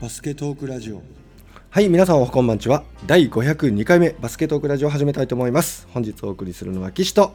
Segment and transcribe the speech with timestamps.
[0.00, 1.02] バスケトークラジオ
[1.70, 2.82] はい、皆さんおはこんばんちは。
[3.06, 5.86] 第502回目バスケットークラジオを始めたいと思います。
[5.92, 7.34] 本日お送りするのは岸と。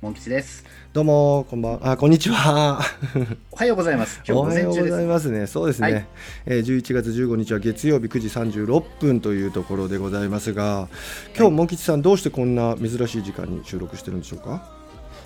[0.00, 0.64] モン吉です。
[0.92, 2.80] どうも、こんばんあ、こんにちは。
[3.50, 4.20] おはようございます。
[4.28, 4.96] 今おはようご日午前中です。
[4.96, 5.46] ざいますね。
[5.46, 5.92] そうですね。
[5.92, 6.06] はい
[6.46, 10.88] えー11月15日は月曜日9時36分というところでございますが、
[11.36, 14.62] 今日、モン吉さん、どうしてこんな珍しい時間に収録してるんでしょうか？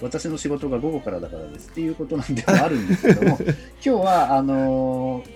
[0.00, 5.36] 私の仕事が午後からだからですっていうことなんでもあるんですけども、 今日はあのー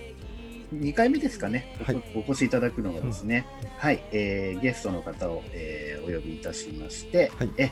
[0.73, 2.03] 2回目ですかね、おはい。
[2.15, 3.45] お越しいただくのがですね、
[3.77, 7.49] はい、えーゲストの方を、えーお呼びいたしまして、はい。
[7.57, 7.71] え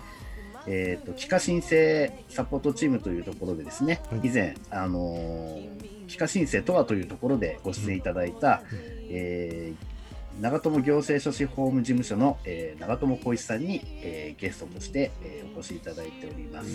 [0.67, 4.27] えーと帰化申請サポートチームというところでですね、はい。
[4.27, 8.77] 以前、あのー帰化申請とはというところでご出演いただいた、うん。
[9.09, 9.99] えー
[10.41, 16.69] 長友行政書士法務事務所の、えー長友浩一さんに、えーゲストとして、えーお越しいただいております。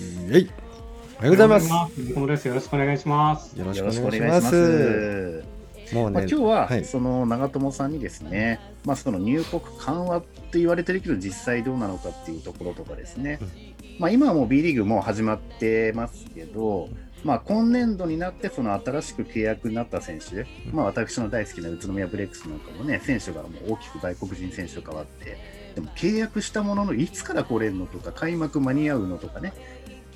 [1.16, 1.68] おはようございます。
[2.48, 3.59] よろしくお願いします。
[3.59, 5.54] よろしくお願いします。
[5.87, 5.95] す。
[5.95, 6.84] もうまあ、ね、今日は、はい。
[6.84, 13.49] その長友さんにですね、まあ、その入国緩和って言われてるけど、実際どうなのかっていうところとかですね、うん。
[13.99, 16.88] まあ、今はもう B リーグも始まってますけど、
[17.24, 25.38] まあ、今年度になってその新しく契約になった選手、まあ、私の大好きな宇都宮ブレックスなんかもね、選手がもう大きく外国人選手と変わって、
[25.74, 29.55] でも契約したもののいつから来れるのとか、開幕間に合うのとかね、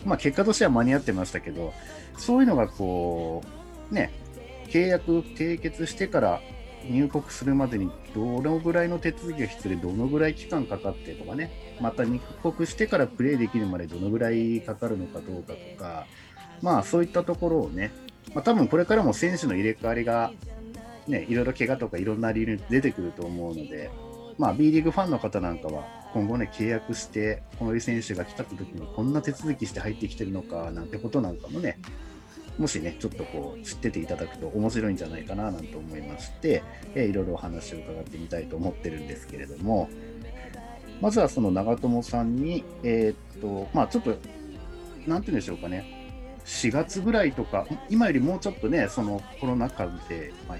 [0.04, 1.72] まあ、結果としては間に合ってましたけど、
[2.18, 3.42] そういうのがこ
[3.90, 4.12] う、ね、
[4.70, 6.40] 契約締結してから
[6.88, 11.50] 入国するまでにどのぐらいの手続きが必要でどのぐらい期間かかってとかね。
[11.80, 16.06] また入国してからプレーできるまでどのぐらいかかるのかどうかとか。
[16.62, 17.92] まあそういったところをね、
[18.34, 20.32] まあ、多分これからも選手の入れ替わりが
[21.06, 23.90] ねいろいろ怪我とかいろんな理由で出てくると思うので。
[24.38, 31.78] まあ B リーグファンの方なんかは今後ね契約してこういう選手が来た時にこんな手続きして入ってきてるのかなんてことなんかもね
[32.58, 36.62] もしね、ちょっとこう知ってていただくと面白いんじゃないかななんて思いまして、
[36.94, 39.88] えーいろいろお話を伺ってみたいと思ってるんですけれども、
[41.00, 44.26] まずはその長友さんに、えーっと、まあちょっと、なんて
[45.06, 50.58] 言うんでしょうかね、4月ぐらいとか、今よりもうちょっとね、そのコロナ禍で、まあ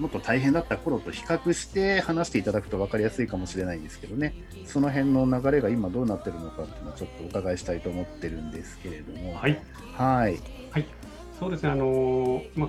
[0.00, 9.34] もっと大変だった頃と比較して話していただくと分かりやすいかもしれないんですけどね、その辺の流れが今どうなってるのかっていうのをちょっとお伺いしたいと思ってるんですけれども。
[9.34, 9.60] はい。
[9.92, 10.59] はい。
[11.40, 11.70] そうですね。
[11.70, 12.68] あのーまあ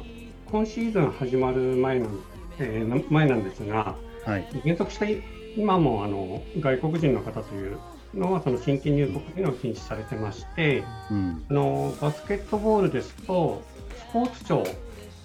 [0.51, 2.19] 今シーズン始まる前なん、
[2.59, 3.95] えーな前なんですが、
[4.25, 4.47] はい。
[4.63, 5.21] 原則して
[5.55, 7.77] 今もあの外国人の方という
[8.13, 11.45] のはその新規入国というのを禁止されてまして、うん。
[11.49, 13.61] あのバスケットボールですと
[14.09, 14.63] スポーツ庁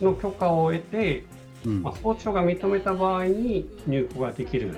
[0.00, 1.24] の許可を得て、
[1.64, 4.76] うんまあ、スポーツ庁が認めた場合に入国ができる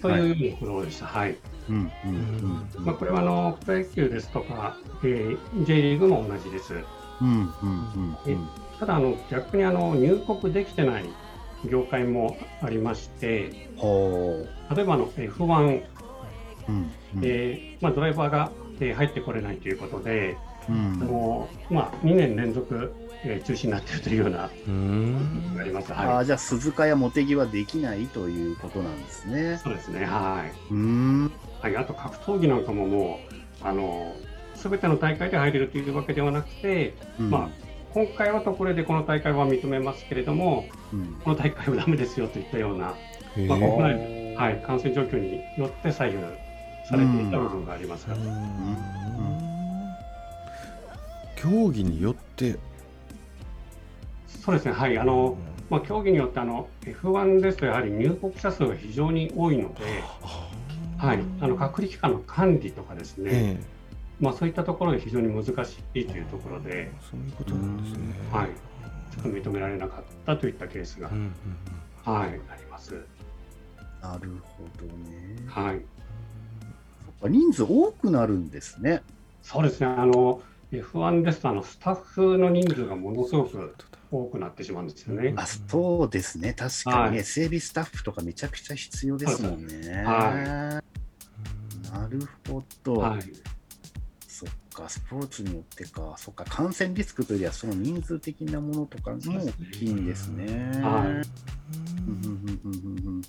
[0.00, 1.06] というところでした。
[1.06, 1.36] はい。
[1.68, 6.74] うんうんうんうんまあ、これはあのプロ野球ですとか、えー J リーグも同じです。
[7.22, 8.48] うんうんうんうん。
[8.78, 11.04] ただあの逆にあの入国できてない
[11.70, 14.44] 業界もありましてほ
[14.74, 15.82] 例えばあの F1、う
[16.68, 17.20] うんうん。
[17.22, 18.50] えーまあ、ドライバーが、
[18.80, 20.36] えー入ってこれないということで、
[20.68, 20.98] うん。
[21.00, 22.92] あのまあ、2年連続、
[23.24, 25.92] えー中止になっているというようなうあります。
[25.92, 29.60] あはい、ーじゃあ鈴鹿や茂木はできないということなんですね。
[29.62, 30.72] そうですね、はい。
[30.72, 31.32] うん。
[31.60, 33.20] はい、あと格闘技なんかもも
[33.62, 34.12] うあの
[34.62, 37.30] 全ての大会で入れるというわけではなくて、うん。
[37.30, 37.48] まあ、
[37.92, 41.14] 今回は特例でこの大会は認めますけれどもうん。
[41.24, 42.94] この大会はダメですよといったような
[43.36, 46.18] へまあー国内はい、感染状況によって左右
[46.88, 48.06] されていた部分があります。
[48.08, 48.92] うーん。
[51.36, 52.58] 競技によって。
[54.26, 55.36] そうですね、はい、あの、
[55.70, 59.84] まあ、競技によってあの F1 ですとやはり入国者数が非常に多いので、
[60.98, 63.60] はい、あの隔離期間の管理とかですね、え
[64.22, 68.14] まあ、そういったところで非常に難しいというところで、えそういうことなんですね。
[68.30, 68.50] はい、
[69.10, 73.04] ちょっと認められなかったといったケースが、うんうんはい、あります。
[74.00, 75.36] なるほどね。
[75.48, 75.82] はい、
[77.28, 79.02] 人数多くなるんですね。
[79.42, 80.40] そうですね、あの
[80.70, 83.74] F1 ですとあのスタッフの人数がものすごく
[84.12, 85.34] 多くなってしまうんですよね。
[85.36, 86.54] あそうですね。
[86.54, 90.04] 確かにね、はい整備スタッフとかめちゃくちゃ必要ですもんね。
[90.04, 90.80] は
[91.92, 92.94] なるほど。
[92.94, 93.22] はい
[94.72, 100.46] か、スポーツによってか、そっか、感染リスクというよりは、その人数的なものとかも大きいんですね。
[100.82, 101.42] はい
[102.06, 102.72] うんうんうん
[103.06, 103.22] うんうん。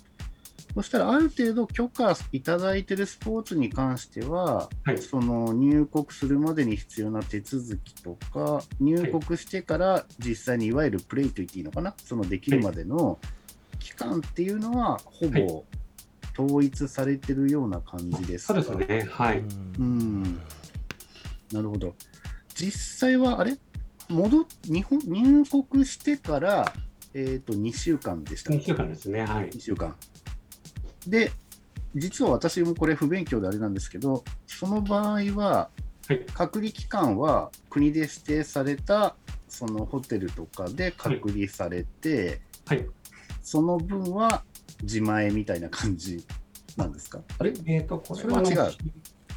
[0.74, 4.98] そしたら、ある程度許可いただいてるスポーツに関しては、はい。
[4.98, 13.18] その入国するまでに必要な手続きとか、入国してから実際にいわゆるプレイと言っていいのかな、そのできるまでの
[13.78, 15.46] 期間っていうのは、ほはい。
[15.46, 15.64] ぼ
[16.36, 19.38] 統一されてるような感じですそかうですね、はい。
[19.78, 20.40] うん
[21.54, 21.94] なるほど。
[22.54, 23.56] 実際は、あれ？
[24.08, 26.72] 戻っ日本入国してから
[27.14, 29.24] えっ、と、2週間でしたっ2け週間ですね。
[29.24, 29.50] はい。
[29.50, 29.94] 2週間。
[31.06, 31.30] で、
[31.94, 35.70] 実は私もこれ不勉強であれなんですけど、その場合は、
[36.08, 39.16] はい隔離期間は国で指定された
[39.48, 42.86] そのホテルとかで隔離されて、はい。
[43.42, 44.42] その分は
[44.82, 46.26] 自前みたいな感じ
[46.76, 47.20] なんですか？
[47.38, 47.54] あれ？
[47.64, 48.72] えっ、と、これそれは違う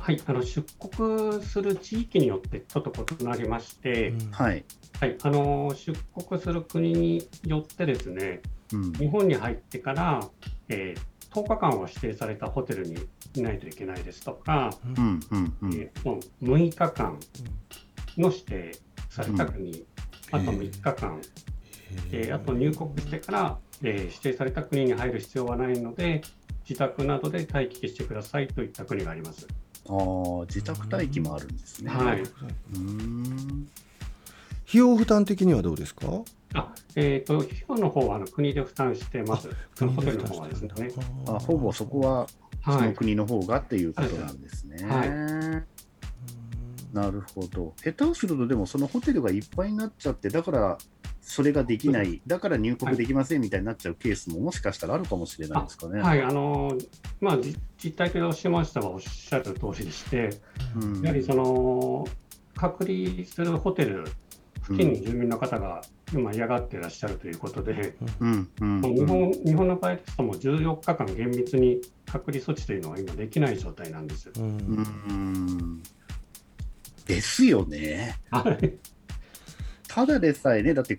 [0.07, 4.63] はい、あの出国する地域によってちょっと異なりまして、はい。
[5.01, 8.93] はい、あの出国する国によってですね、うん。
[8.93, 10.21] 日本に入ってから、
[10.69, 12.95] えー10日間は指定されたホテルに
[13.35, 15.19] いないといけないですとか、うん。
[15.29, 15.53] うん。
[15.63, 15.73] うん。
[15.73, 17.19] えーもう6日間
[18.17, 18.71] の指定
[19.09, 19.85] された国、
[20.31, 21.21] あと6日間、
[22.13, 26.21] えーあと入国してから、えー指定された国に入る必要はないので、
[26.63, 29.45] 自宅などで待機してくださいといった国があります。
[29.89, 31.89] ああ、自宅待機もあるんですね。
[31.89, 33.67] はい、うーん。
[34.67, 36.07] 費用負担的にはどうですか？
[36.53, 40.71] あえー、と費用の方はあの国で負担してます、そのホテルの方はですね。
[41.27, 42.27] あほぼそこは
[42.65, 44.83] そはい、の国の方がっていうことなんですね。
[44.83, 45.63] はい
[46.93, 47.73] なるほど。
[47.83, 50.77] 下手をすると、でもそのホテルがいっぱいになっちゃって、だから
[51.29, 56.01] それができない、だから入国できませんみたいになっちゃうケースももしかしたらあるかもしれないですかね。
[56.01, 56.71] はい、あの
[57.19, 60.29] まあ、じ実態としましてはおっしゃる通りでして、
[60.81, 61.01] うん。
[61.01, 62.07] やはりその
[62.55, 64.05] 隔離するホテル
[64.63, 65.81] 付近に住民の方が
[66.13, 68.49] 今嫌がっていらっしゃるということで、うん。
[68.61, 68.81] うん。
[68.81, 74.31] 日本日本の場合ですと、もう14日間厳密に隔離措置というのは今できない状態なんです。
[74.37, 74.57] うん。
[75.09, 75.83] うん。
[77.05, 78.15] ですよね。
[78.31, 78.96] はい
[79.97, 80.95] ただでさえね、だって、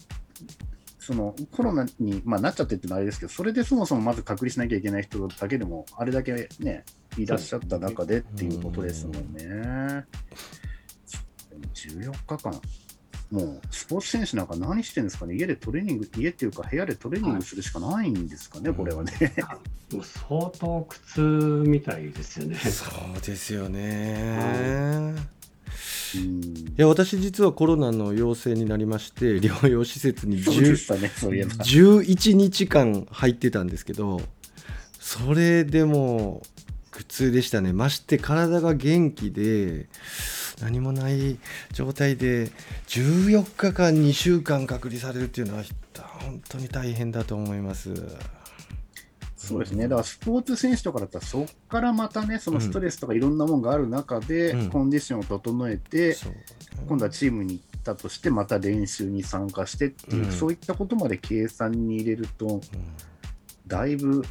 [0.98, 6.84] そのコロナに、まあ、なっちゃってってのはあれですけど、それでそもそもまず隔離しなきゃいけない人だけでも、あれだけね、
[7.16, 9.44] いらっしゃった中でっていうことですもんね。
[9.44, 9.54] で
[11.54, 12.60] も14日間、
[13.30, 19.12] もうスポーツ選手なんか何してるんですかね、家でトレーニング、家っていうか、部屋でトレーニングするしかないんですかね、これはね。
[19.92, 21.20] もう相当苦痛
[21.68, 22.56] みたいですよね。
[22.56, 22.84] そ
[23.16, 24.40] うですよね。
[24.92, 25.37] うん
[26.14, 31.50] いや私実はコロナの陽性になりまして 療養施設にそうで10したね、そういえば。
[31.56, 34.20] 11日間入ってたんですけど
[34.98, 36.42] それでも
[36.90, 39.88] 苦痛でしたねまして体が元気で
[40.60, 41.38] 何もない
[41.72, 42.50] 状態で
[42.88, 45.62] 14日間2週間隔離されるっていうのは
[46.20, 47.90] 本当に大変だと思います。
[49.48, 54.70] そうですね、だからスポーツ選手とかだったら、そこからまたね、そのストレスとかいろんなものがある中で、うん。
[54.70, 56.32] コンディションを整えて、そう。
[56.86, 60.32] 今度はチームに行ったとして、また練習に参加してっていう、うん。
[60.32, 62.62] そういったことまで計算に入れると、うん。
[63.66, 64.24] だいぶ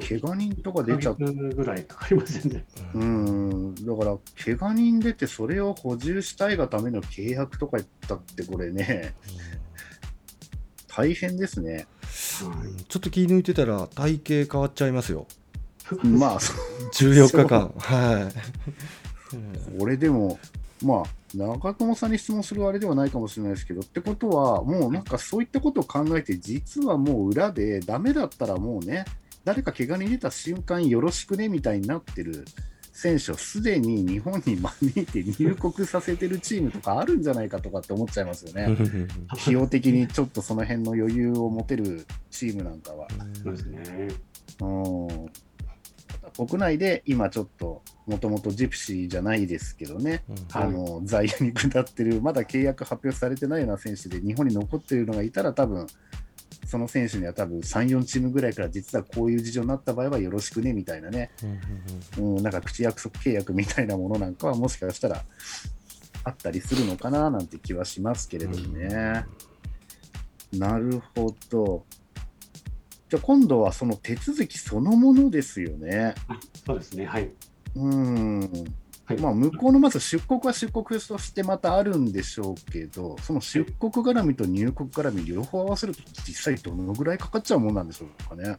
[0.00, 2.64] 怪我人とか出ちゃっ1ヶ月ぐらいかかりますよね。
[2.94, 9.14] うーん、だから、怪我人出て、それを補充したいがための契約とか言ったって、これね、
[10.88, 11.86] 大変ですね。
[12.44, 12.84] はい。
[12.84, 15.26] ちょっと気抜いてたら体型変わっちゃいますよ。
[16.02, 16.52] まあ、そ
[16.94, 17.72] 14日間。
[17.76, 20.38] はい、俺でも、
[20.82, 29.04] まあ、中友さんに質問するあれではないかもしれないですけど、ってことは、もうなんかそういったことを考えて、実はもう裏で、ダメだったらもうね、
[29.44, 32.44] 誰か怪我に出た瞬間、よろしくねみたいになってる
[32.94, 38.76] 選手をすでに日本に招いて入国させてるチームとかあるんじゃないかとかって思っちゃいますよね。
[39.28, 43.08] 費用的にちょっとその辺の余裕を持てるチームなんかは。
[43.42, 44.08] そうですね。
[44.62, 44.66] う
[45.12, 45.26] ん
[46.36, 55.86] 国内で今ちょっと、もともとジプシーじゃないですけどね、はいあの在野に下ってる、まだ契約発表されてないような選手で日本に残っているのがいたら、多分
[56.74, 61.30] その選手には多分3、4チームぐらいから実はこういう事情になった場合はよろしくねみたいなね、
[62.18, 65.22] うん、なんか口約束契約みたいなものなんかはもしかしたら
[66.24, 69.24] あったりするのかななんて気はしますけれどもね。
[70.52, 71.84] なるほど。
[73.08, 76.16] じゃあ今度はその手続きそのものですよね。
[76.26, 77.06] あそうですね。
[77.06, 77.30] はい。
[77.76, 78.50] うん。
[79.06, 88.56] はいまあ、向こうのまず出国は出国としてまたあるんでしょうけど、その出国絡みと入国絡み両方合わせると実際どのぐらいかかっちゃうもんなんでしょうかね。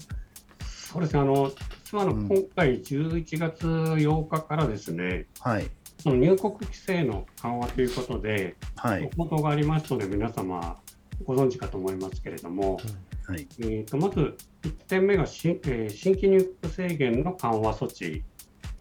[0.62, 1.20] そうですね。
[1.20, 1.52] あの、
[1.84, 5.68] 実はあの、うん今回11月8日からですね、はい。
[5.98, 9.10] その入国規制の緩和ということで、はい。
[9.18, 10.78] 報道がありますので、皆様
[11.24, 12.80] ご存知かと思いますけれども、
[13.28, 13.48] はい。
[13.60, 18.24] えー、とまず1点目が新,、えー新規入国制限の緩和措置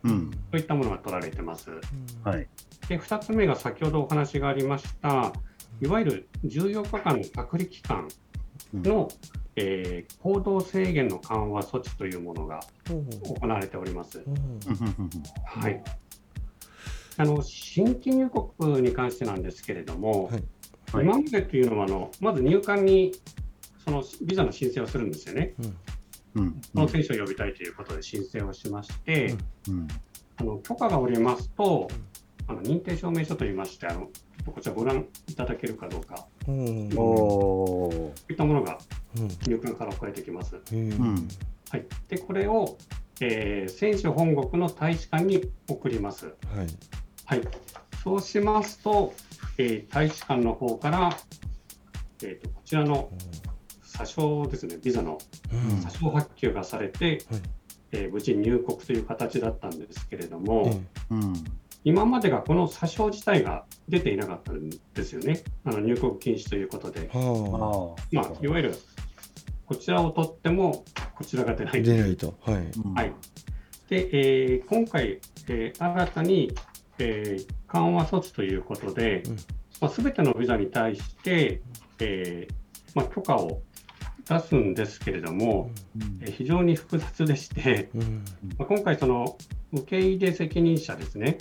[0.05, 0.31] うん。
[0.51, 1.71] といったものが取られてます。
[2.23, 2.47] はい。
[2.89, 5.33] で2つ目が先ほどお話がありました、
[5.81, 8.09] いわゆる14日間の隔離期間
[8.75, 9.09] の、
[9.57, 14.23] えー行動制限の緩和措置というものが行われております。
[15.45, 15.83] はい、
[17.17, 19.43] あの新規入国に関してなん。
[19.43, 20.45] ですけれども、はいはい
[21.03, 23.13] 今までっていうのはあの、まず入管に
[23.85, 25.11] そのビザの申請をするん。
[25.11, 25.55] ですよね。
[25.59, 25.77] うん
[26.35, 29.37] その選手を呼びたいということで申請をしまして、
[29.69, 29.89] うん。
[30.37, 31.89] あの許可が下りますと、
[32.49, 34.09] あの認定証明書といいまして、あの
[34.47, 36.91] こちらご覧いただけるかどうか、うん。
[36.97, 37.97] おおー。
[37.97, 38.79] こういったものが
[39.17, 39.29] うん。
[39.47, 40.57] 入管から送られてきます。
[40.73, 41.29] うんうん。
[41.71, 42.77] はい、でこれを、
[43.21, 46.27] えー選手本国の大使館に送ります。
[46.27, 46.35] はい。
[47.27, 47.41] はい、
[48.03, 49.15] そうしますと、
[49.59, 51.17] えー大使館の方から、
[52.23, 53.09] えーとこちらの
[53.97, 55.19] 査証ですね、ビザの
[55.53, 55.81] うん。
[55.81, 57.43] 査証発給がされて、はい。
[57.93, 60.65] えー無事入国という形だったんですけれども、
[61.11, 61.35] えうん。
[61.85, 67.17] 今までがこの査証自体が出ていなかったんですよね、あの入国禁止ということで、あ。
[68.11, 68.75] まあ、いわゆる
[69.67, 70.85] こちらを取っても、
[71.15, 71.83] こちらが出なあい。
[71.83, 72.35] 出ないと。
[72.41, 72.55] はい。
[72.95, 73.13] はい、
[73.89, 76.53] で、えー今回、えー新たに、
[76.99, 79.37] えー緩和措置ということでうん、
[79.81, 81.61] まあ、全てのビザに対して、
[81.99, 82.55] えー
[82.95, 83.63] まあ、許可を
[84.29, 85.71] 出すんですけれども、
[86.21, 88.25] えー非常に複雑でして、うん。
[88.59, 89.37] まあ、今回、その
[89.73, 91.39] 受け入れ責任者ですね、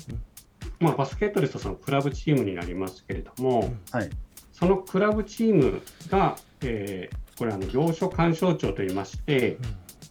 [0.80, 4.10] まあ、バスケットですとそのクラブチームになりますけれども、はい。
[4.52, 9.58] そのクラブチームが、えーこれあの、業所干渉庁といいまして、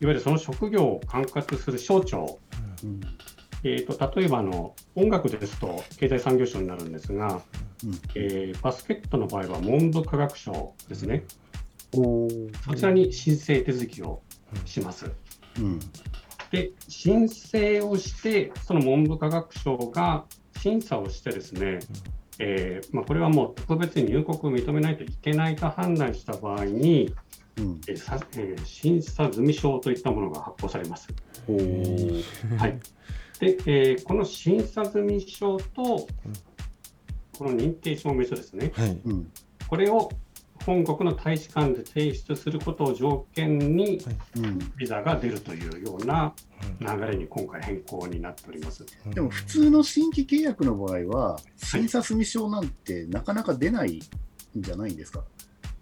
[0.01, 2.41] いわゆるその職業を管轄する省庁、
[2.83, 3.01] うん。
[3.65, 7.41] えー、と例えばあの音楽ですと経済産業省になるんですが、
[7.85, 8.01] うん。
[8.17, 11.25] えーバスケットの場合は文部科学省ですね、
[11.93, 14.23] そちらに申請手続きを
[14.65, 15.11] します。
[15.59, 15.79] うん。
[16.51, 20.25] で、申請をして、その文部科学省が
[20.59, 21.81] 審査をしてですね、
[22.39, 27.15] えーまあ、これはもう特別に入国を認めないといけないと判断した場合に、
[27.59, 27.81] うん。
[27.87, 31.09] えーさえー審査済証といったものが発行されます。
[32.59, 32.79] はい、
[33.39, 36.07] で、えーこの審査済証と、
[37.39, 38.99] この認定証明書ですね、はい。
[39.05, 39.31] うん
[39.69, 40.11] これを
[40.65, 43.99] 本国の大使館で提出することを条件に、
[44.37, 46.35] うんビザが出るというような
[46.81, 48.85] 流れに今回変更になっております。
[49.07, 55.23] でも普通の新規契約の場合は、審査済証なんてなかなか出ないんじゃないんですか？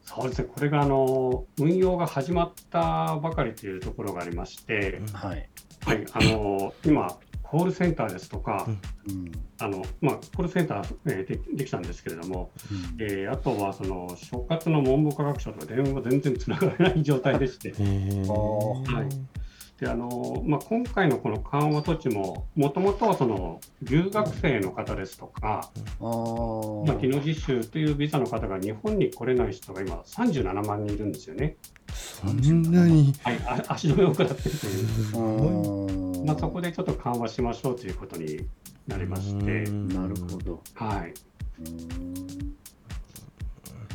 [0.02, 5.49] そうですね、これがあの運用が始まったばかりというところがありまして、はい。
[5.84, 7.16] はい、あの今、
[7.50, 8.64] コールセンターですとか、
[9.09, 9.33] うん。
[9.59, 13.02] あのまあ、コールセンター、えーでできたんですけれども、うん。
[13.02, 19.80] えーあとはその所轄の文部科学省と電話が全然つながらない状態でして、はい。
[19.80, 31.57] であのまあ、今回のこの緩和措置も、もともとはその留学生の方ですとか、まあ、技能実習というビザの方が日本に来れない人が今、37万人いるんですよね。
[31.92, 38.46] そんなにはい、あ足止めを食らってるという、まあ、そこでちょっと緩和しましょうということに
[38.87, 40.62] なりまして、なるほど。
[40.75, 41.14] はい、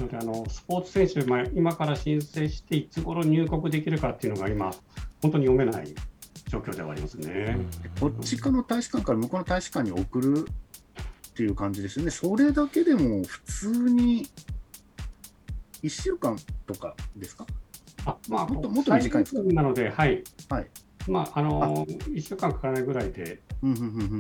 [0.02, 4.72] のであのスポーツ選手、まあ、今から申請して、いつ頃入国できるかっていうのが今、
[5.22, 5.96] 本当に読めない
[6.50, 7.58] 状況ではありますね。
[8.02, 10.46] こっちかの大使館から向こうの大使館に送る
[11.30, 12.12] っていう感じですよね。
[12.12, 14.28] それだけでも普通に
[15.84, 16.36] 1週間
[16.68, 17.46] とかですか？
[18.06, 19.42] あまあ、もっともっと短いんですか？
[19.54, 20.22] なので、はい。
[20.50, 20.68] はい
[21.08, 23.42] まあ、あの1週間かからないぐらいで、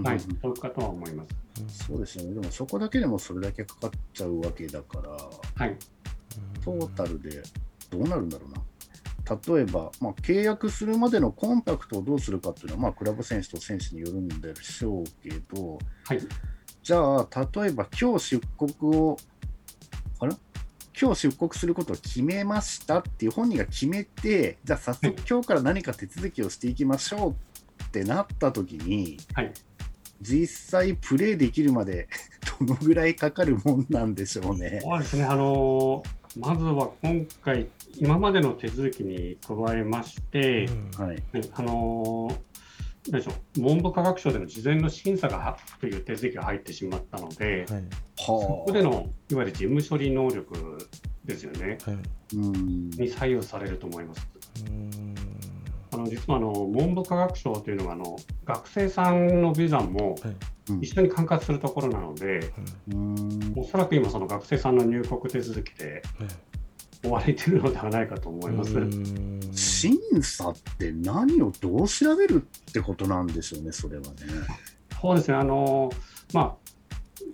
[0.04, 1.26] はい、届くかとは思いま
[1.68, 1.88] す。
[1.88, 2.34] そうですよね。
[2.34, 5.78] でもそこだけでもそれだけかかっちゃうわけだから、はい、
[6.64, 7.42] トータルで
[7.90, 8.62] どうなるんだろうな。
[9.26, 16.20] 例えば、まあ、契約するまでのコンタクトをどうするかっていうのは、まあ、クラブ選手と選手によるんでしょうけど、はい、
[16.84, 19.18] じゃあ、例えば今日出国を、
[21.00, 27.36] 今日出国することを決めましたっていう本人が決めて、じゃあ早速今日から何か手続きをしていきましょ
[27.80, 29.52] うってなった時に、はい、
[30.22, 32.08] 実際プレーできるまで
[32.60, 34.80] どのぐらいかかるもんなんでしょうね。
[34.82, 36.02] そうですね、あの
[36.40, 41.08] まずは今回、今までの手続きに加えまして、はい。
[41.08, 41.24] はい
[41.56, 42.32] あの
[43.10, 43.32] 何でしょ。
[43.58, 47.84] う文部科学省での事前の審査がはという手続きが入ってしまったので、はい。
[48.18, 50.90] そこでのいわゆる事務処理能力
[51.24, 51.98] ですよね、はい。
[52.36, 52.90] うん。
[52.90, 54.28] に左右されると思います。
[54.68, 55.16] うん。
[55.94, 60.16] あの実はあの文部科学省というのはあの学生さんのビザも
[60.82, 62.52] 一緒に管轄するところなので、
[62.92, 63.54] うん。
[63.56, 66.02] おそらく今、その学生さんの入国手続きで
[67.06, 68.78] 追われているのではないかと思います。
[68.78, 74.10] うん審査って何をどう調べるってことなんでしょうね、それはね。
[75.02, 75.92] そうですね、あの
[76.34, 76.56] まあ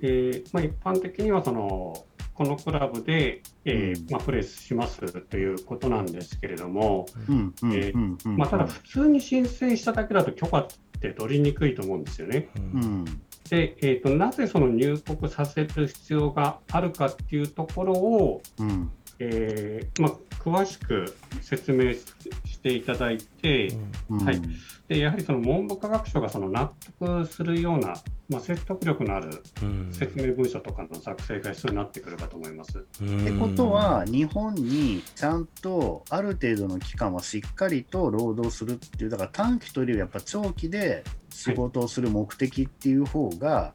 [0.02, 10.68] えーまあ、一般的にはそのこのクラブで、えーうんまあ、プレーしますということなんですけれども、うんうんえーうんうんまあ、ただ、普通に申請しただけだと許可っ
[11.00, 12.50] て取りにくいと思うんですよね。
[12.56, 13.06] うん
[13.50, 18.90] で、えーと、なぜその入国させる必要があるかっていうところを、うん
[19.24, 23.68] えーまあ、詳しく説明していただいて、
[24.10, 24.42] うん、はい、
[24.88, 27.94] でやはりその文部科学省がその納得するような、
[28.30, 29.44] まあ、説得力のある
[29.92, 32.80] 説明文書とかの作成が必要になってくるかと思います。
[32.80, 43.74] ってことは、日本にちゃんとある程度の期間はしっかりと労働するっていう、だから短期というよりやっぱ長期で仕事をする目的っていう方が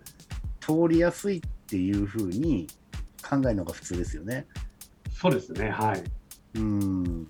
[0.59, 2.67] 通りやすいっていうふうに
[3.23, 4.47] 考えるのが普通ですよね。
[5.19, 6.05] そうですね、はい。
[6.57, 7.27] うん、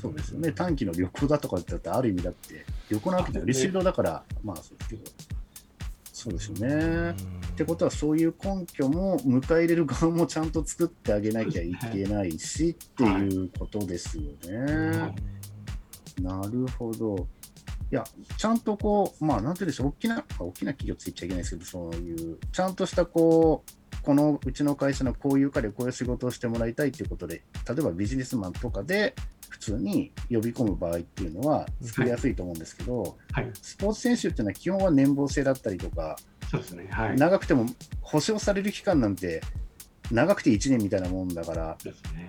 [0.00, 5.02] そうですよね、短期の旅行だとかってある意味だって、旅行なわけじゃレシートだから、まあそうですけど、
[6.12, 7.10] そうですよね。
[7.12, 7.14] っ
[7.56, 15.14] てことは、そういう根拠も迎え入れる側もちゃんと作ってあげなきゃいけないし、っていうことですよね。
[16.20, 17.26] なるほど。
[17.92, 18.04] いや、
[18.36, 23.70] ちゃんとこう、まあ、なんていうんでしょう、大きな、大きな企業ついちゃいけないですけど、そういう、ちゃんとしたこう、
[24.06, 29.16] このうちの会社のこういう彼こういう仕事をしてもらいたいということで、例えばビジネスマンとかで
[29.48, 33.44] 普通に呼び込む場合っていうのは作りやすいと思うんですけど、はい。
[33.46, 36.14] はい、スポーツ選手っていうのは基本は年俸制だったりとか、
[36.48, 37.66] そうですねはい、長くても
[38.00, 39.42] 保証される期間なんて
[40.12, 42.28] 長くて1年みたいなもんだから、ね、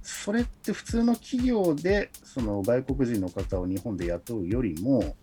[0.00, 5.14] それって普通の企業でその外国人の方を日本で雇うよりも、うん、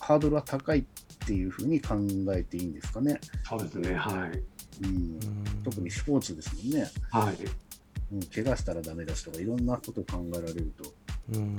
[0.00, 0.84] ハードルは高いっ
[1.24, 1.94] ていうふうに考
[2.34, 3.20] えていいんですかね。
[3.48, 5.20] そうですねはいうん、
[5.64, 6.90] 特にスポーツですもんね。
[7.10, 7.36] はい。
[8.12, 10.92] うん、怪我したらダメだしとかいろんなこと考えられると。
[11.34, 11.56] うん。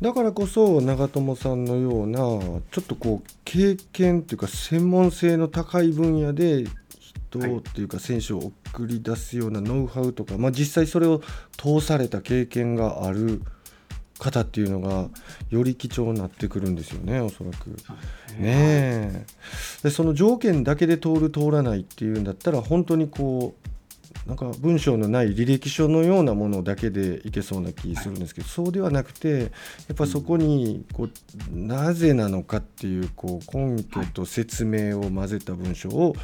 [0.00, 6.66] だからこそ長友さんのようなちょっとこう経験というか専門性の高い分野で
[7.30, 11.20] 人っていうか選手を送り出すようなノウハウとか、まあ、実際それを
[11.56, 13.42] 通された経験がある
[14.18, 15.08] 方っていうのが
[15.50, 17.70] より貴重になってくるんですよねおそらく。
[18.38, 19.26] ね
[19.82, 23.68] でその条件だけで通る通らないっていうんだったら本当にこう
[24.28, 29.46] なんか文章のない履歴書のようなものだけでいけそうな気するんですけど、そうではなくてや
[29.92, 31.10] っぱそこにこう
[31.50, 36.14] なぜなのかっていうこう根拠と説明を混ぜた文章を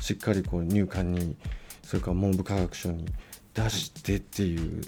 [0.00, 1.36] しっかりこう入管に
[1.82, 3.06] それから文部科学省に
[3.54, 4.82] 出してっていう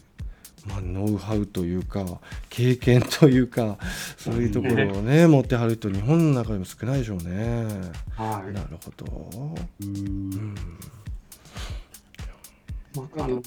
[0.66, 2.05] まあ、ノウハウというか
[2.49, 3.79] 経験というか
[4.16, 7.66] そういうところをね持ってはる人日本の中でも少ないでしょうね。
[8.16, 9.55] はい、なるほど。
[9.83, 10.55] うん。
[12.94, 13.42] まあ、あの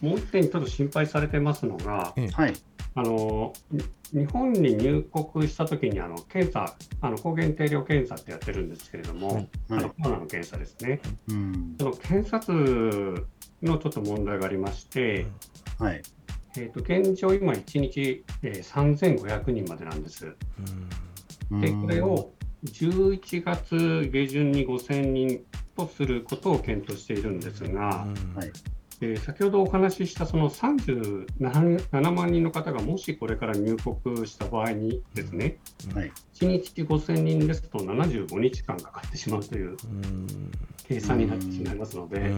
[0.00, 2.54] もう一点ちょっと心配されてますのが、はい、
[2.94, 3.52] あの
[4.12, 12.52] 日本に入国したときにあの検査あの抗原定量検査ってやってるんですけれども、はい、あのコロナの検査ですね、うん、その検査数
[13.62, 15.26] のちょっと問題がありまして、
[15.78, 16.02] はい、
[16.56, 20.34] えーと、現状、今、1日、えー、3500人までなんです。
[21.50, 22.32] で、これを
[22.64, 25.44] 11月下旬に5000人
[25.76, 28.50] とすることを検討しているんですが、はい。
[29.00, 35.58] えー、先ほどお話ししたその37万人の方がもしこれから入国した場合にですね、
[35.94, 39.76] はい、1日5000人ですと75日間かかってしまうという
[40.88, 42.32] 計算になってしまいますので。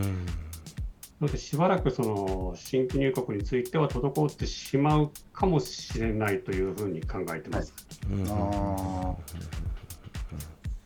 [1.21, 7.75] ので、しばらくその新規入国については滞ってしまうかもしれないというふうに考えてます。
[8.11, 9.17] はい、あ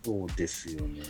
[0.04, 1.00] そうですよね。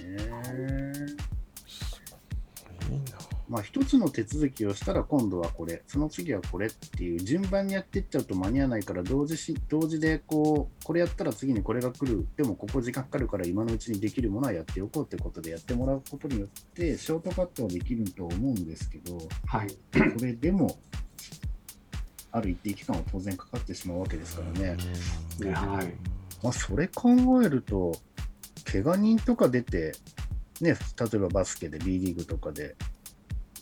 [2.91, 3.34] いいな。
[3.49, 19.77] まあ、一つの手続きをしたら今度はこれ、その次はこれっていう順番にやっていっちゃうと間に合わないから同時し、同時でこう、これやったら次にこれが来る、でもここ時間かかるから今のうちにできるものはやっておこうってことでやってもらうことによって、ショートカットはできると思うんですけど、はい、こ
[20.23, 20.79] れでも、
[22.33, 24.77] ある一定期間は当然かかってしまうわけですからね。
[25.53, 25.95] はい。
[26.43, 27.11] まあ、それ考
[27.43, 27.97] えると、
[28.65, 29.93] 怪我人とか出て、
[30.61, 30.77] ね、例
[31.15, 32.75] えばバスケで B リーグとかで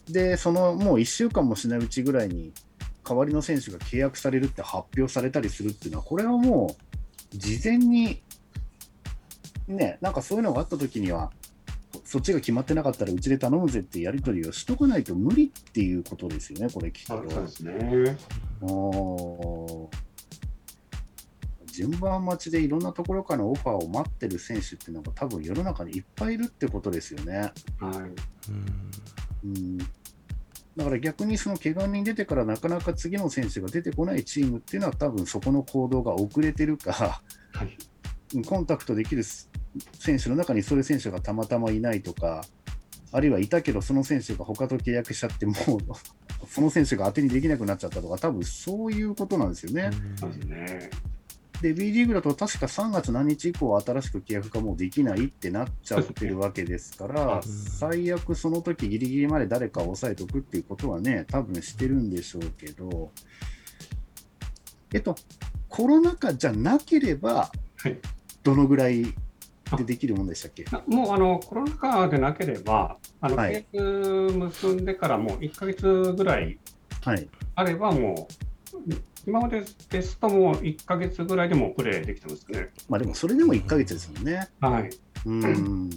[0.09, 2.53] で、そのもう1週間もしないうちぐらいに、
[3.05, 6.77] 代わりの選手が契約されるって発表されたりするっていうのは、これはも
[7.33, 8.23] う、事前に、
[9.67, 11.33] ね、なんかそういうのがあった時には、
[12.05, 17.25] そっちが決まってなかったらうちで頼むぜってやり取りをしとかないと無理っていうことですよね、これきっと。
[17.29, 18.19] そうですね。
[21.73, 27.51] 順番待ちでいろんなところからのオファーを待ってる選手っていうのが多分世の中にいっぱいいるってことですよね。
[27.81, 27.99] はい。
[28.51, 28.67] うん、
[30.77, 42.43] だから逆にその怪我人出てからなかなか次の選手が出てこないチームっていうのは多分そこの行動が遅れてるか、はい、コンタクトできる選手の中にそれ選手がたまたまいないとか、
[43.13, 45.57] あるいはいたけどその選手が他と契約しちゃってもう
[46.49, 49.91] その選手が当てにできなくなっちゃったとか、多分そういうことなんですよね。
[50.17, 50.91] そうですね
[51.63, 63.13] で、B リーグだと確か3月何日以降、新しく契約がもうできないってなっちゃってるわけですから、最悪その時ギリギリまで誰かを抑えておくっていうことはね、多分してるんでしょうけど、
[64.93, 65.15] えっと、
[65.69, 67.97] コロナ禍じゃなければ、はい。
[68.43, 69.05] どのぐらい
[69.77, 70.65] でできるもんでしたっけ？
[70.73, 73.65] あもうあのコロナ禍でなければ、あのはい。
[73.73, 76.59] 契約結んでからもう1ヶ月ぐらい
[77.03, 77.29] はい。
[77.55, 78.29] あれば、も
[78.75, 78.95] う、
[79.27, 82.71] 今までですともう1ヶ月ぐらいでもうプレーできてますね。
[82.89, 84.49] まあでもそれでも1ヶ月ですもんね。
[84.61, 84.91] はい。
[85.27, 85.91] うん。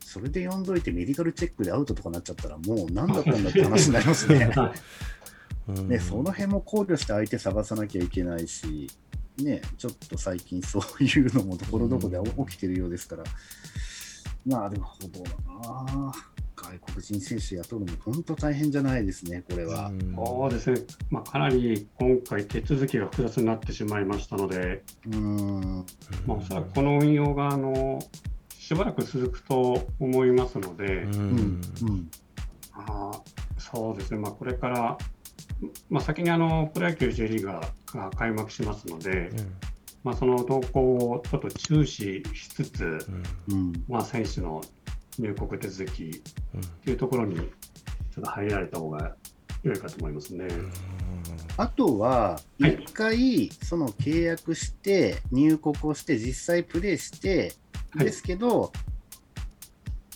[0.00, 4.50] それで呼んどいてメディカルチェックでアウトとかなっちゃったら、もう何だったんだって話になりますね。
[5.86, 8.90] ね、その辺も考慮して相手探さなきゃいけないし、
[9.38, 13.24] ね、ちょっと最近そういうのもところどころで起きてるようですから、
[14.44, 16.12] なるほどな。
[16.72, 19.88] 外国人選手雇うのも本当大変じゃないですね、これは。
[19.88, 20.14] うん。
[20.14, 20.80] そうですね、
[21.10, 24.82] まあ、かなり今回、手続きが複雑になってしまいましたので、
[25.12, 25.84] うん、
[26.26, 27.98] まあ、おそらくこの運用があの
[28.50, 31.12] しばらく続くと思いますので、うん。
[31.12, 32.10] うん、うん、
[32.72, 33.20] あー
[33.58, 34.98] そうですね、まあ、これから、
[35.90, 39.30] まあ、先にあのプロ野球 J リーガーが開幕しますので、
[40.04, 42.84] まあ、その動向をちょっと注視しつつ、
[43.50, 43.58] うん。
[43.58, 44.62] うん、まあ、選手の
[45.18, 46.22] 入国手続き
[46.84, 49.16] というところにちょっと入られた方が
[49.62, 50.48] 良いかと思いますね。
[51.56, 52.74] あとは、はい。
[52.82, 57.52] 一回、その契約して、入国をして、実際プレーして、
[57.90, 58.06] はい。
[58.06, 58.72] ですけど、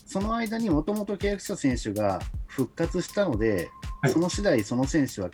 [0.06, 3.68] その間にもともと契約した選手が復活したので、
[4.02, 4.12] はい。
[4.12, 5.30] その次第、その選手は、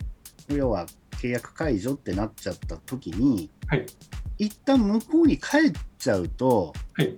[0.49, 0.85] 要は
[1.23, 3.85] 契約解除ってなっちゃった時に、はい、
[4.37, 7.17] 一旦向こうに帰っちゃうと、はい、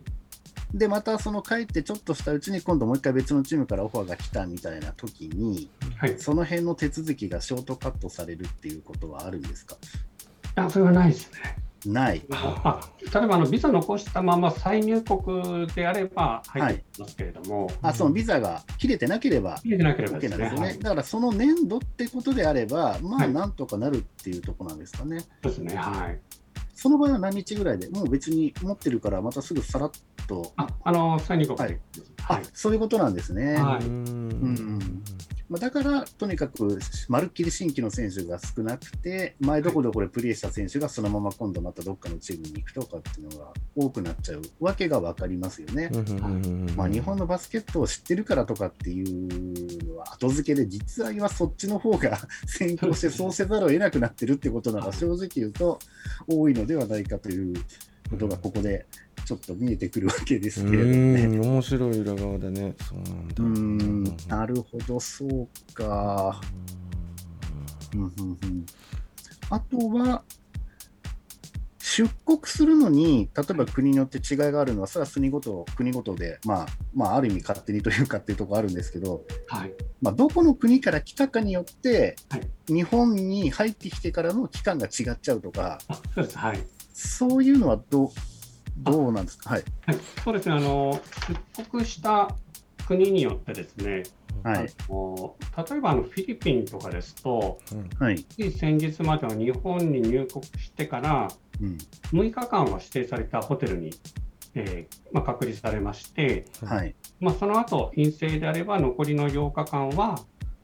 [0.73, 9.77] で、またその帰ってちょっとしたうちに今度もう一回別のチームからオファーが来たみたいな時に、はい、その辺の手続きがショートカットされるっていうことはあるんですか？
[10.55, 11.57] あそれはないですね。
[11.85, 12.25] ない。
[12.31, 12.81] あ
[13.13, 20.29] 例えばあのビザ残したまま再入国であれば入ってきますけれども、あ、そのビザが切れてなければ入れてなければ OK ね。
[20.29, 20.67] なんですよね。
[20.67, 25.19] はいだからその年度ってことであれば、まはいあなんとかなるっていうところなんですかね。
[25.19, 25.75] そうですね。
[25.75, 26.19] はい。
[26.73, 29.91] その場合は何日ぐらいで、もう別に持ってるから、またすぐさらっ
[30.27, 31.79] と、あ、あの再入国で、
[32.27, 33.55] あそういうことなんですね。
[33.55, 33.85] はい。
[33.85, 35.03] ん。
[35.47, 45.91] まあ、だから、とにかくまるっきり新規の選手が少なくて、前どこどこでプレーした選手がそのまま今度またどっかのチームに行くとかっていうのが多くなっちゃうわけが分かりますよね。
[46.75, 55.77] まあ、日本のバスケットを知ってるからとかっていうのは後付けで、実は今そっちの方が 先行してそうせざるを得なくなってるってことなら正直言うと
[56.27, 57.53] 多いのではないかという
[58.09, 58.85] ことがここで
[59.25, 61.23] ちょっと見えてくるわけですけれどもね。
[61.23, 62.75] うん面白い裏側だね。
[62.87, 63.83] そうなんだ。
[63.83, 66.39] ん、なるほど、そうか。
[67.93, 68.09] うんうん
[68.43, 68.65] うん
[69.51, 70.23] あとは、
[71.79, 76.65] 出国するのに、例えば国によって違いがあるのは、それは国ごと、国ごとで、まあ、
[76.95, 79.73] まあ、ある意味勝手にというかっていうところあるんですけど、はい。
[80.01, 86.37] まあ、どこの国から来たかによって、はい日本に入ってきてからの期間が違っちゃうとか、あそうです。
[86.37, 86.59] はい。
[86.97, 88.09] そういうのはどう
[88.77, 89.49] どうなんですか？
[89.49, 89.63] はい。
[89.85, 90.55] はい、そうですね。
[90.55, 90.99] あの
[91.57, 92.33] 出国した
[92.87, 94.03] 国によってですね、
[94.43, 94.57] はい。
[94.59, 95.35] あの
[95.69, 97.57] 例えばあのフィリピンとかですと、
[97.99, 98.25] はい。
[98.57, 101.27] 先日までは日本に入国してから
[101.61, 101.77] うん。
[102.11, 103.91] 6日間は指定されたホテルに、
[104.53, 106.95] えーまあ、隔離されまして、はい。
[107.19, 110.19] まあ、その後陰性であれば残りの8日間は、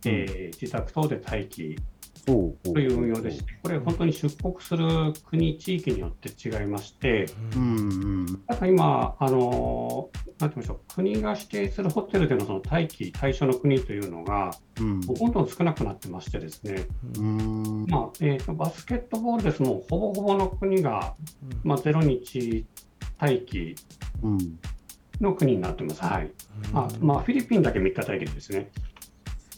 [0.05, 1.77] えー自宅等で待機
[2.25, 7.91] という運用でして、これ本当に出国する国、地域によって違いまして、うんう
[8.23, 8.43] ん。
[8.47, 14.99] ただ今、あのなんて言いましょう、国が指定するホテルでのその待機対象の国というのが、うん。
[15.01, 16.85] もうどんどん少なくなってましてですね、
[17.17, 17.85] うん。
[17.87, 21.15] まあえーとバスケットボールですもうほぼほぼの国が、
[21.63, 22.65] まあ、0日
[23.19, 23.75] 待機
[24.23, 24.59] うん。
[25.19, 26.03] の国になってます。
[26.03, 26.31] はい
[26.73, 28.71] あまあ、フィリピンだけ3日待機ですね。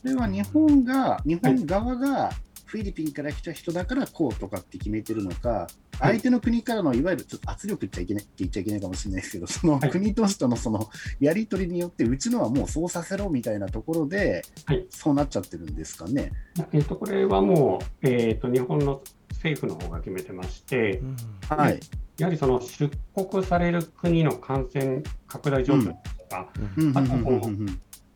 [0.01, 2.29] それは日本が、日本側が
[2.73, 6.13] フィリピンから来た人だからこうとかって決めてるのか、はい。
[6.13, 16.31] 相手の国からのいわゆるちょっと圧力言っちゃいけないって言っちゃいけないかもしれないですけど、そのはい国としてのそのやり取りによって、うちのはもうそうさせろみたいなところではい、そうなっちゃってるんですかね。
[16.71, 20.99] えー、とこれはもう、えー、と日本の政府の方が決めてまして、
[21.47, 21.79] はい。
[22.17, 25.93] やはりその出国される国の感染拡大状況と
[26.27, 26.89] か、うん。
[26.89, 26.97] うん。
[26.97, 27.13] あと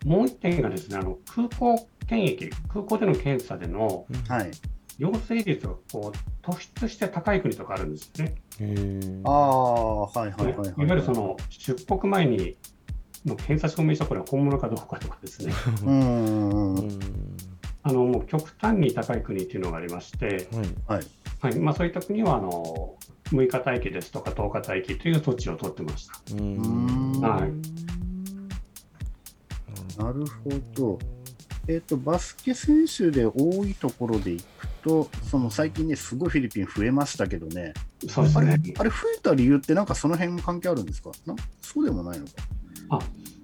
[0.07, 4.51] もう一点がですねあの空港検疫、空港での検査でのはい。
[4.97, 9.21] 陽性率がこう突出して高い国とかあるんですよね。
[9.25, 10.67] ああ、はいはいはいはい。
[10.69, 12.57] いわゆるその出国前に
[13.25, 16.99] の検査証明書、これは本物かどうかとかですね、うんうんうん。
[17.83, 20.39] あのもう極端に高い国っていうのがありまして、はい
[20.87, 21.05] はい。
[21.41, 26.13] はいまあ、そういった国はあの6日待機ですとか10日待機という措置を取ってました。
[26.33, 27.86] うんはい
[29.97, 30.99] なるほど。
[31.67, 38.73] えっ、と、バスケ選手で多いところでいくと、その最近ね、すごいフィリピン増えましたけどね、あれ、そうですね。
[38.77, 41.11] あれ増えた理由って、なんかその辺も関係あるんですか？
[41.25, 42.31] なそうでもないのか。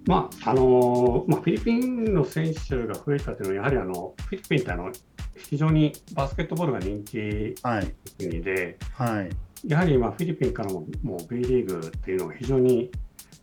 [0.06, 4.92] まああのまあ、フィリピンの選手が増えたというのは、やはりあのフィリピンってあの
[5.38, 7.94] 非常にバスケットボールが人気はい。
[8.18, 9.30] 国で、はい。
[9.66, 12.92] やはり今、フィリピンからももう B リーグっていうのが非常に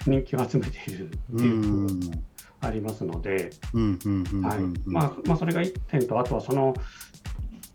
[0.06, 2.00] 人気を集めているってういうのん。
[2.10, 2.16] が
[2.60, 3.50] ありますので、
[4.84, 6.74] まあまあ、それが1点と、あとはその、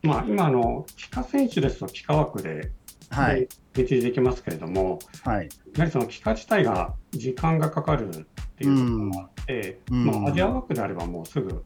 [0.03, 2.71] まあ、今あの、帰化選手ですと、帰化枠で
[3.09, 3.47] はい。
[3.73, 5.49] 別にできますけれども、はい。
[5.75, 8.11] やはりその帰化自体が時間がかかるっ
[8.57, 11.63] ていうところもあって、うんまあ、アジア枠であればもうすぐ、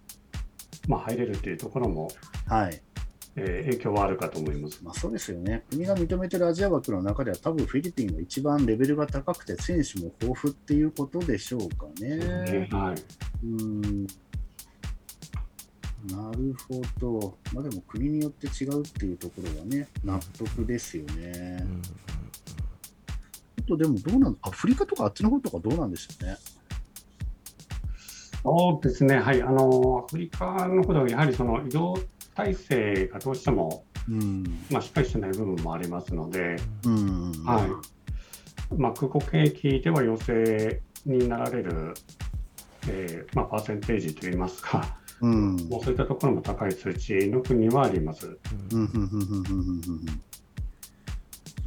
[0.87, 2.09] まあ、入れるっていうところも、
[2.47, 2.81] はい。
[3.39, 4.83] えー影響はあるかと思います。
[4.83, 5.63] まあ、そうですよね。
[5.69, 12.67] 国が認めてるアジア枠の中では、多分フィリピンが一番レベルが高くて、選手も豊富っていうことでしょうかね。
[12.71, 14.07] はい、うん。
[16.07, 17.37] なるほど。
[17.53, 21.65] まあでも国によって違うっていうところはね、納得ですよね。
[23.59, 26.37] あとでもどうなんアフリカとかあっちの方とかどうなんでしょうね。
[28.41, 32.01] そうですね、はい、あのアフリカの方ではやはりその医療
[32.39, 34.43] 体制がどうしても、うん。
[34.71, 37.31] まあ、しっかりしてない部分もありますので、うん。
[37.43, 37.67] は
[38.71, 41.93] いまあ、空港検疫では陽性になられる、
[42.87, 45.55] えーまあ、パーセンテージといいますか、うん。
[45.69, 48.37] もうそういったところも高い数値の国はあります。
[48.71, 48.89] うん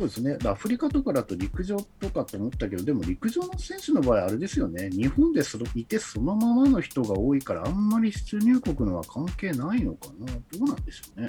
[0.02, 11.28] そうですね、アフリカとかだと陸上とかって思ったけど、でも陸上の選手の場合、あれですよね、日本でそのいてそのままの人が多いから、あんまり出入国のは関係ないのかな、どうなんでしょうね。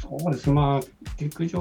[0.00, 0.86] そうです、まあ、
[1.20, 1.60] 陸上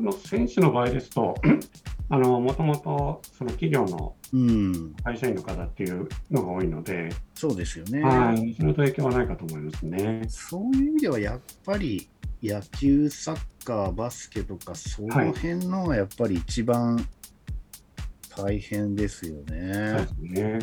[0.00, 1.34] の選手の場合ですと、
[2.10, 8.02] あのもともとその企業のうん、会社員の方っていうのが多いので、そうですよね。
[8.02, 10.22] はい、その影響はないかと思いますね。
[10.28, 12.10] そういう意味では、やっぱり
[12.42, 17.06] 野球、サッカー、バスケとか、その辺のがやっぱり一番
[18.34, 20.06] 大変ですよそうねで。
[20.06, 20.58] すね。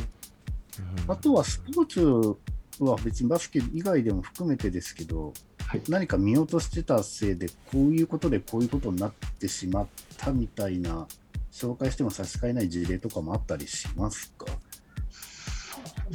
[1.07, 5.33] あとはスポーツは別にバスケ以外でも含めてですけど、
[5.67, 5.81] はい。
[5.87, 9.87] 何か見落としてたせいで、こういうことでこういうことになってしまっ
[10.17, 11.07] たみたいな、
[11.51, 14.47] 紹介しても差し支えない事例とかもあったりしますか、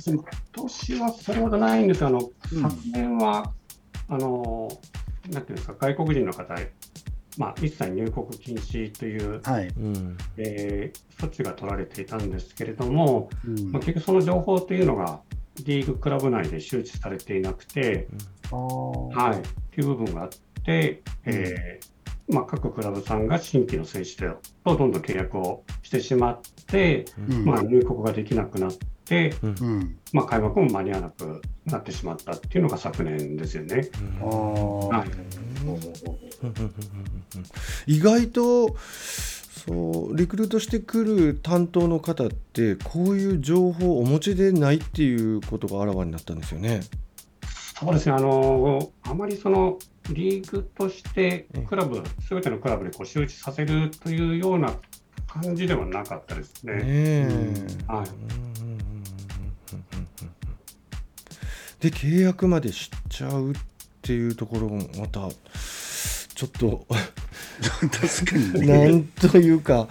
[0.06, 2.18] 今年はそれほどないんですが、あの
[2.52, 2.62] うん。
[2.62, 3.52] 昨年は、
[4.08, 4.68] あの
[5.30, 6.54] なんていうんですか、外国人の方、
[7.40, 9.68] まあ、一切入国禁止という、はい。
[9.68, 10.18] うん。
[10.36, 13.72] えー措置が取られていたんですけれども、うん。
[13.72, 15.20] まあ、結局その情報というのが、
[15.64, 18.08] リーグクラブ内で周知されていなくて、
[18.50, 19.14] あー。
[19.14, 20.28] はい、っていう部分があっ
[20.64, 27.44] て、えーまあ、各クラブさんが新規の選手とどんどん契約をしてしまって、うん。
[27.46, 28.86] まあ、入国ができなくなって、
[29.42, 29.98] うん。
[30.12, 33.88] まあ、開幕も間に合わなくなってしまったっていうのが昨年ですよね。
[34.20, 34.96] あー。
[34.96, 35.08] はい。
[37.86, 38.76] 意外と
[39.66, 46.80] そうリクルートしてくる担当の方ってこういう情報をお持ちでないっていうことがあらわになったんですよね。
[47.78, 49.78] そうですね、あのあまりその
[50.10, 54.74] リーグとしてクラブ、すべてのクラブでこう周知させるというような
[55.26, 56.74] 感じではなかったですね。
[56.74, 57.28] ねえ。
[57.86, 58.08] はい。
[58.62, 58.79] うん
[61.80, 63.54] で契約までしちゃうっ
[64.02, 65.28] ていうところもまた
[66.34, 66.86] ちょっと
[67.60, 68.92] 確かになね。
[68.92, 69.88] んというか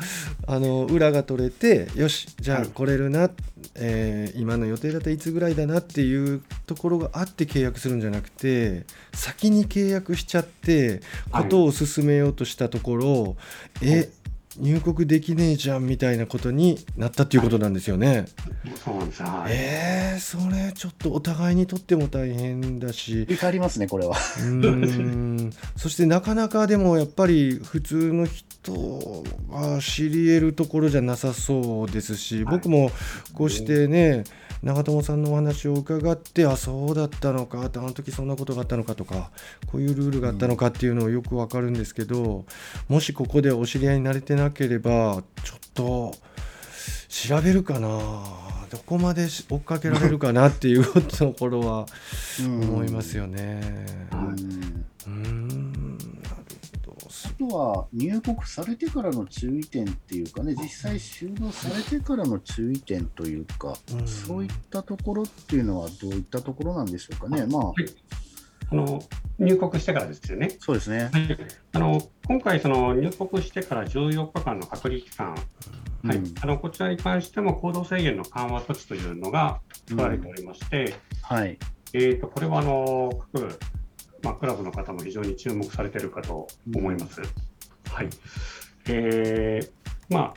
[0.48, 2.70] あの裏が取れてよしじゃあはい。
[2.70, 3.30] 来れるな、
[3.76, 11.44] えー今の予定だったらいつぐらいだなっていうところがあって契約するんじゃなくて先に契約しちゃってはい。
[11.44, 13.38] ことを進めようとしたところ、
[13.82, 14.10] え
[14.60, 18.26] 入国できねえじゃんみたいなことになったっていうことなんですよね。
[18.84, 24.12] そうなんですはいえー、それちょっとお互いにとっても大変だし振りますね、これは。
[24.12, 32.92] うーんそしてなかなかでもやっぱり普通の人が知り得るところじゃなさそうですし、はい僕も
[33.34, 34.24] こうしてね
[34.62, 39.32] 長友さんのお話を伺ってあそうだったのかあの時そんなことがあったのかとか
[39.68, 42.46] こういうルールがあったのかっていうのをよくわかるんですけど、
[42.88, 46.14] もしここでお知り合いになれてなければちょっと
[47.08, 47.88] 調べるかな
[48.70, 51.86] どこまで追っかけられるかなっていうところは
[52.40, 53.62] 思いますよね。
[54.12, 56.19] うんうーん
[57.10, 57.50] なるほど。
[57.50, 67.46] あとは入国されてからの注意点っていうかね、実際就労されてからの注意点というか、うんそういったところっていうのはどういったところなんでしょうかね。
[67.46, 67.76] まあ、はい
[68.72, 69.02] あの
[69.40, 70.56] 入国してからですよね。
[70.60, 71.10] そうですね。
[71.12, 71.38] はい、
[71.74, 81.58] あの今回、その入国してから14日間の隔離期間、はいうんあのこちらに関しても行動制限の緩和措置というのが取られておりまして、はい。
[81.94, 83.60] えー、とこれはあの各、
[84.24, 87.22] まあ、クラブの方も非常に注目されているかと思います。
[87.90, 88.10] はい
[88.88, 90.34] えーまあ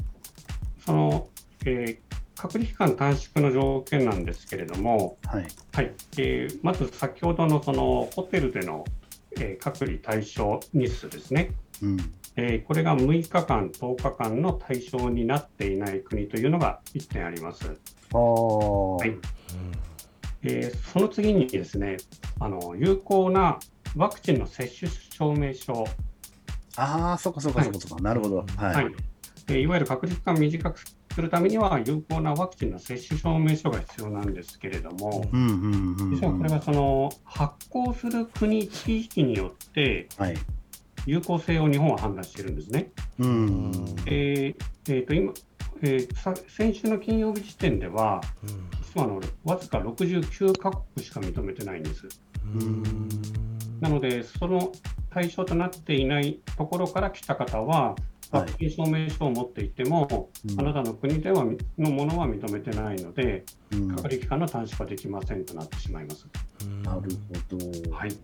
[0.84, 1.28] その
[1.64, 5.46] えー隔離期間短縮の条件なんですけれども、はい。
[5.72, 8.84] はいえーまず先ほどのそのホテルでの、
[9.38, 11.98] えー隔離対象日数ですね、うん。
[12.36, 17.78] えーこれが6日間、10日間の対象になっていない国というのが1点あります。
[18.12, 18.96] ああ。
[18.96, 19.16] はい
[20.42, 21.98] えーその次にですね
[22.40, 23.60] あの、有効な
[23.96, 25.84] ワクチンの接種証明書、
[26.76, 28.02] ああ、そっかそっかそっかそっか。
[28.02, 28.44] なるほど。
[28.56, 28.84] はい。
[28.84, 28.90] は
[29.50, 30.86] いわゆる隔離期間を短くす
[31.20, 36.10] るためには、有効なワクチンの接種証明書が必要なんですけれども、うんうんうん、うん。
[36.12, 40.36] 実はこれはその発行する国、地域によってはい。
[41.04, 42.92] 有効性を日本は判断しているんですね。
[43.18, 43.72] うん。
[44.06, 45.32] えーえーと今
[45.84, 46.06] え
[46.46, 48.20] 先週の金曜日時点では、
[48.94, 52.06] 実はあのわずか69カ国しか認めてないんです。
[52.54, 53.18] うん
[53.82, 54.70] なので、その
[55.10, 57.96] 対象となっていないところから来た方は、
[58.30, 61.44] ワクチン証明書を持っていても、うんあなたの国では
[61.76, 66.26] のものは認めてないので、うん隔離期間の短縮はできませんとなってしまいます。
[66.84, 67.10] なる
[67.50, 67.90] ほど。
[67.90, 68.16] はい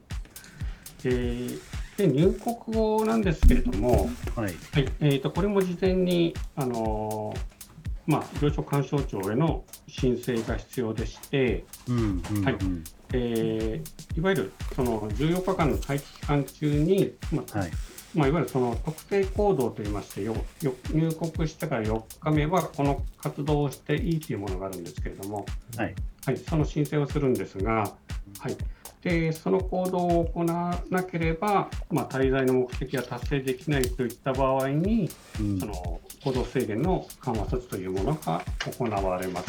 [1.04, 1.60] えー
[1.98, 4.54] で入国後なんですけれども、はい。
[4.72, 7.58] はいえー、とこれも事前に、あのー
[8.06, 12.84] まあ、病床干渉庁への申請が必要でして、うんうんはいうん。
[13.12, 17.70] えーいわゆるその14日間の待機期間中に、まあはい。
[18.14, 25.94] まあ、いわゆるその特定行動といいましてよよ入国してから4日目はこの活動をしていいというものがあるんですけれども、はい。
[26.24, 27.94] はい、その申請をするんですが、
[28.40, 28.56] はい、
[29.02, 35.60] でその行動を行わなければ、まあ、滞在の目的が達成できないといった場合にうん。
[35.60, 38.42] その行動制限の緩和措置というものが
[38.78, 39.46] 行われます。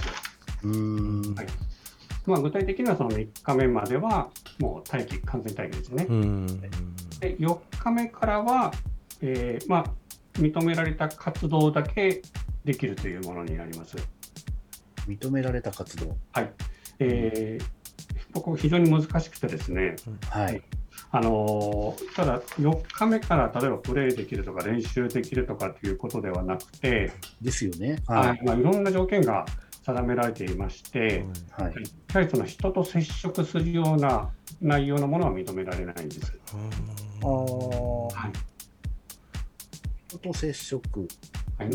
[0.64, 1.34] うん。
[1.36, 1.48] はい
[2.26, 4.30] まあ、具体的にはその3日目までは
[4.60, 6.06] もう待機、完全待機ですね。
[6.10, 6.62] うん
[7.20, 8.72] で4日目からは、
[9.22, 9.86] えーまあ、
[10.34, 12.22] 認められた活動だけ
[12.64, 13.98] できるというものになります。
[15.08, 16.16] 認められた活動？
[16.34, 16.52] はい
[17.00, 17.66] えー、
[18.34, 19.96] 僕、非常に難しくてですね、
[20.30, 20.62] はい。
[21.12, 28.02] あのーただ4日目から例えばプレーできるとか練習できるとかということではなくて、ですよね。
[28.06, 29.46] ははいいまあ、いろんな条件が
[29.94, 31.26] 定められていまして、
[31.60, 31.62] い。
[31.62, 31.74] はい。
[31.74, 31.80] や
[32.14, 34.30] はりその人と接触するような
[34.62, 36.38] 内容のものは認められないんです。
[36.52, 37.30] ああ。
[37.30, 38.32] はい
[40.10, 41.08] 人と接触。
[41.60, 41.70] はい、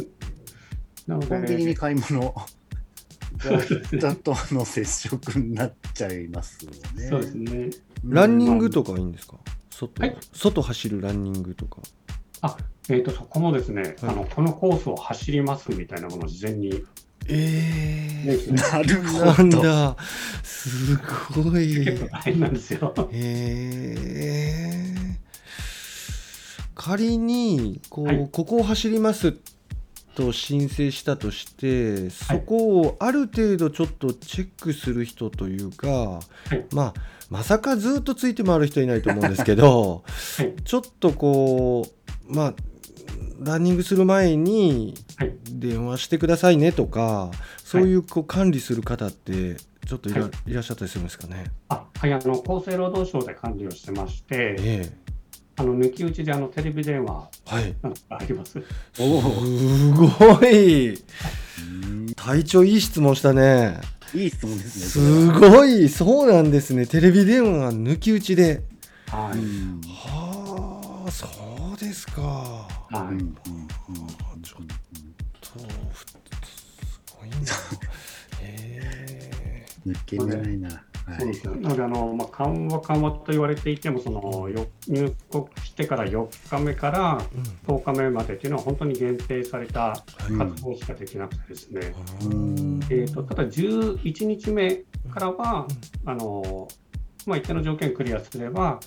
[1.06, 2.34] なのでコンビニに買い物。
[3.40, 7.08] そうですねだとの接触になっちゃいますよね。
[7.08, 7.70] そうですね。
[8.04, 9.36] ランニングとかいいんですか？
[9.70, 11.78] 外,、はい外走るランニングとか
[12.42, 12.56] あ、
[12.88, 16.84] えー、とそこもですね、はいあのこのコースを走りますみたいなものを事前に、
[17.28, 19.62] えねなるほなんど。
[19.62, 19.96] だ。
[20.42, 21.84] すごい。
[21.84, 23.08] 結構大変なんですよ。
[23.12, 24.94] へえ
[26.74, 28.28] 仮にこう、はい。
[28.32, 29.36] ここを走ります
[30.14, 36.20] と申請したとしてそこをある程度ちょっとチェックする人というか、
[36.52, 36.74] い。
[36.74, 36.94] まあ
[37.30, 40.04] まさかずっとついて回る人いないと思うんですけど、
[40.38, 40.54] はい。
[40.64, 41.86] ちょっとこ
[42.28, 42.54] うまあ
[43.40, 45.34] ランニングする前にはい。
[45.50, 50.54] 電話してくださいねとかそういうこう管理する方ってちょっといら,、、はい。
[50.54, 51.44] らっしゃったりするんですかね？
[51.68, 54.92] あはい、あの厚生労働省で管理をしてまして、え
[55.56, 57.74] あの抜き打ちであのテレビ電話えはい。
[57.82, 58.62] なんかあります。
[58.98, 59.22] おお。
[59.44, 60.98] すごい。
[62.16, 63.80] 体調いい質問したね。
[64.14, 65.30] いい質問ですね。
[65.30, 65.88] すごい。
[65.88, 66.86] そうなんですね。
[66.86, 68.62] テレビ電話が抜き打ちで。
[69.08, 71.26] はい、うんはあそ
[71.74, 72.63] うですか
[72.94, 73.20] はいうんうん。
[73.20, 73.36] うん
[74.42, 74.66] ちょっ
[75.40, 75.58] と
[76.46, 77.36] すごいな。
[78.40, 80.68] へ抜けないな。
[81.06, 81.18] はい。
[81.18, 81.54] そうですよ。
[81.56, 87.76] なのであの、まあ、緩和緩和と言われていてもそのよ入国してから4日目からえ、うん。
[87.80, 92.80] 10日目までっていうのは本当に限定されたうん活動しかできなくてですね、うん。
[92.90, 95.66] えー、とただ11日目からは、
[96.06, 96.68] あの
[97.26, 98.80] まあ、一定の条件クリアすれば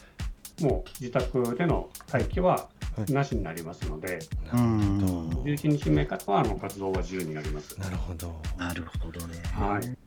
[0.61, 2.76] もう自宅での待機ははい
[3.09, 4.19] なしになりますので、
[4.53, 4.99] うん。
[4.99, 7.77] なるほど11日目からはあの活動は自由になります。
[7.79, 8.41] なるほど。
[8.57, 9.41] なるほどね。
[9.53, 9.97] はい。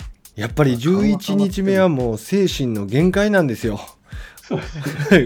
[0.40, 3.80] やっぱり11日目はもう精神の限界なんですよ。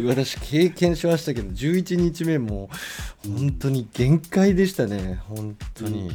[0.06, 2.68] 私経験しましたけど11日目も
[3.26, 5.20] 本当に限界でしたね。
[5.28, 6.10] 本当に、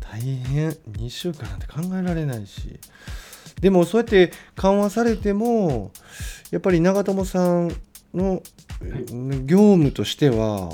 [0.00, 0.70] 大変。
[0.70, 2.78] 2週間なんて考えられないし。
[3.60, 5.90] でもそうやって緩和されても
[6.50, 7.76] やっぱり長友さん
[8.14, 8.42] の
[9.44, 10.70] 業務としては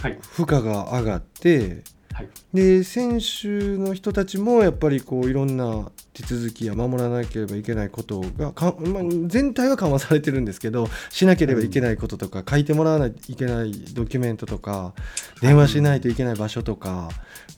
[0.00, 0.18] はい。
[0.20, 1.82] 負荷が上がって
[2.12, 2.28] はい。
[2.52, 14.94] で選手の人たちもやっぱりこういろんな手続きや守らなければいけないことがか、まあ、全体は緩和されてるんですけどしなければいけないこととか、書いてもらわないといけないドキュメントとか
[15.40, 17.08] 電話しないといけない場所とか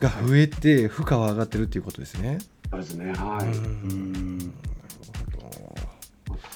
[0.01, 2.39] が増えて負荷は上がってるっていうことですね。
[2.71, 3.13] そうですね。
[3.13, 3.47] はい。
[3.49, 4.55] うん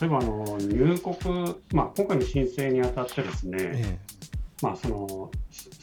[0.01, 3.99] 例えばあの入国、まあ、今回の申請にあたってですね、え
[4.63, 5.31] まあ、その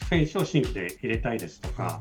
[0.08, 2.00] 選手を新規で入れたいですとか、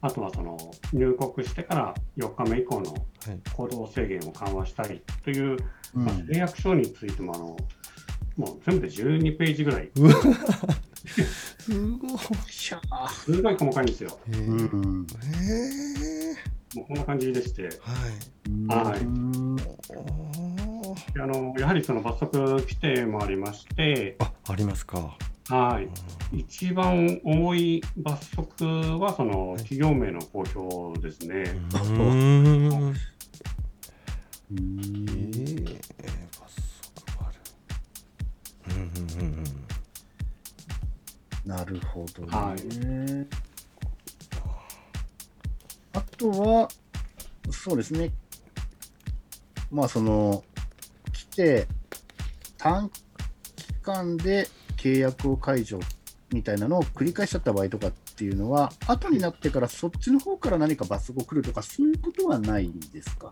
[0.00, 0.56] あとはその
[0.92, 2.94] 入国してから4日目以降の
[3.26, 3.40] えはい。
[3.54, 5.56] 行動制限を緩和したいという、
[5.94, 6.04] うん。
[6.04, 7.56] まあ、契約書についてもあの、
[8.36, 9.90] もう全部で12ページぐらい、
[11.58, 12.10] すごい。
[12.48, 14.18] しゃあすごい細かいんですよ。
[14.28, 18.90] えうーんえもうこんな感じでして、ーはい。
[18.90, 20.67] はい
[21.20, 25.16] あのやはりその罰則規定もありまして、あありますか。
[25.48, 25.88] はい、
[26.38, 28.64] 一番重い罰則
[29.00, 31.44] はそのはい企業名の公表ですね。
[31.72, 32.94] うーんうん
[34.50, 35.64] えー、
[36.40, 36.54] 罰
[36.94, 37.40] 則ある。
[38.68, 39.44] うんうんうんうん。
[41.44, 42.28] なるほどね。
[42.30, 43.48] はい
[45.94, 46.68] あとは、
[47.50, 48.12] そうですね。
[49.70, 50.44] まあ、その、
[51.38, 51.68] 来て、
[52.56, 55.78] 短期間で契約を解除
[56.32, 63.30] みたいなのを繰り返しちゃった場合とかっていうのは、後になってからそっちの方から何か罰則を来るとか、そういうことはないですか？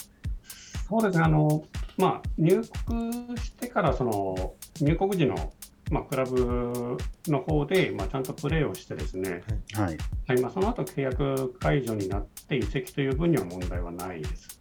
[0.89, 1.65] そうですね、あの
[1.97, 5.53] まあ、入国してからその入国時の、
[5.91, 6.97] まあ、クラブ
[7.27, 9.43] の方で、まあ、ちゃんとプレーをしてですね、
[9.75, 9.99] はい。
[10.29, 10.41] はい。
[10.41, 14.61] まあ、その後契約解除になって移籍という分には問題はないです。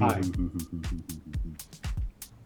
[0.00, 0.20] はい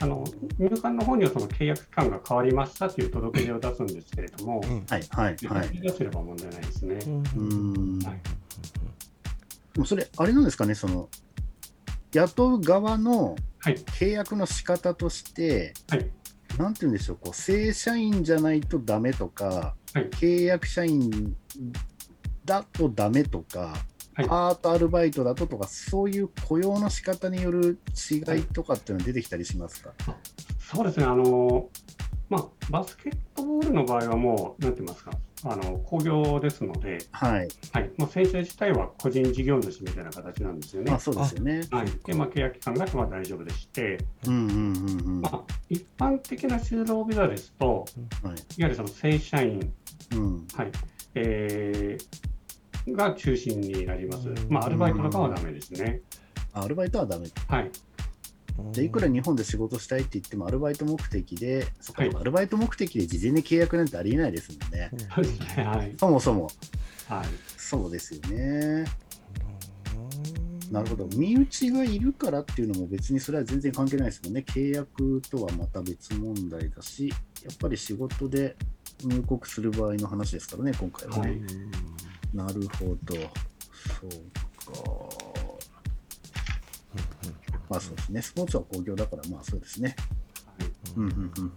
[0.02, 0.24] あの
[0.58, 4.86] 入管の方にはその契約期間が変わりましたという届け出を出すんですけれども、うん。
[4.86, 5.80] はいはいはい。
[5.80, 6.98] 出せれば問題ないですね。
[7.36, 7.98] うん。
[8.02, 8.20] はい。
[9.74, 11.10] でもそれ、あれなんですかね、その、
[12.12, 16.10] 雇う側のはい、契約の仕方として、はい、
[16.56, 20.08] なんて言うんでしょう、こう正社員じゃないとダメとか、はい。
[20.08, 21.36] 契約社員
[22.46, 23.80] だとダメとか、はい
[24.28, 27.78] パートアルバイトだととか、そういう雇用の仕方による
[28.10, 29.92] 違いとかっていうのは出てきたりしますか、
[30.58, 31.68] そうですね、あの
[32.28, 35.10] まあ、バスケットボールの場合はもう、なんて言いますか、
[35.42, 40.90] あの興行ですので、はい、はい、もう選手自体は個人事業主みたいな形なんですよね。
[40.90, 41.62] まあそうですよね。
[41.70, 41.86] はい。
[42.04, 45.20] でまあ、契約期間がまあ大丈夫でして、うんうんうんうん。
[45.22, 47.86] まあ、一般的な就労ビザですと、
[48.22, 48.34] はい。
[48.34, 49.72] いわゆるその正社員、
[50.12, 50.46] うん。
[50.54, 50.72] はい。
[51.14, 52.29] えー
[52.92, 54.36] が中心になりますうん。
[54.48, 56.02] まあ、アルバイトとかはダメですね。
[56.52, 57.28] アルバイトはダメ。
[57.48, 57.70] はい、
[58.72, 64.90] でいくら日本で仕事したいって言っても、アルバイト目的で、そっかはいアルバイト目的で事前に契約なんてありえないですもんね。
[65.56, 65.94] はい。
[65.98, 66.50] そもそも、
[67.08, 67.26] はい。
[67.56, 68.84] そうですよね。
[70.70, 71.06] なるほど。
[71.16, 74.44] 身内がいるからっていうのも別にそれは全然関係ないですもんね。
[74.46, 77.14] 契約とはまた別問題だし、や
[77.52, 78.56] っぱり仕事で
[79.04, 81.30] 入国する場合の話ですからね、今回はね。
[81.30, 81.40] はい
[82.34, 83.14] なるほど。
[83.14, 84.10] そう
[84.72, 85.30] か。
[87.68, 88.22] まあそうですね。
[88.22, 89.94] スポーツは工業だから、まあそうですね。
[90.96, 91.54] うんうんうんうんうんうんうん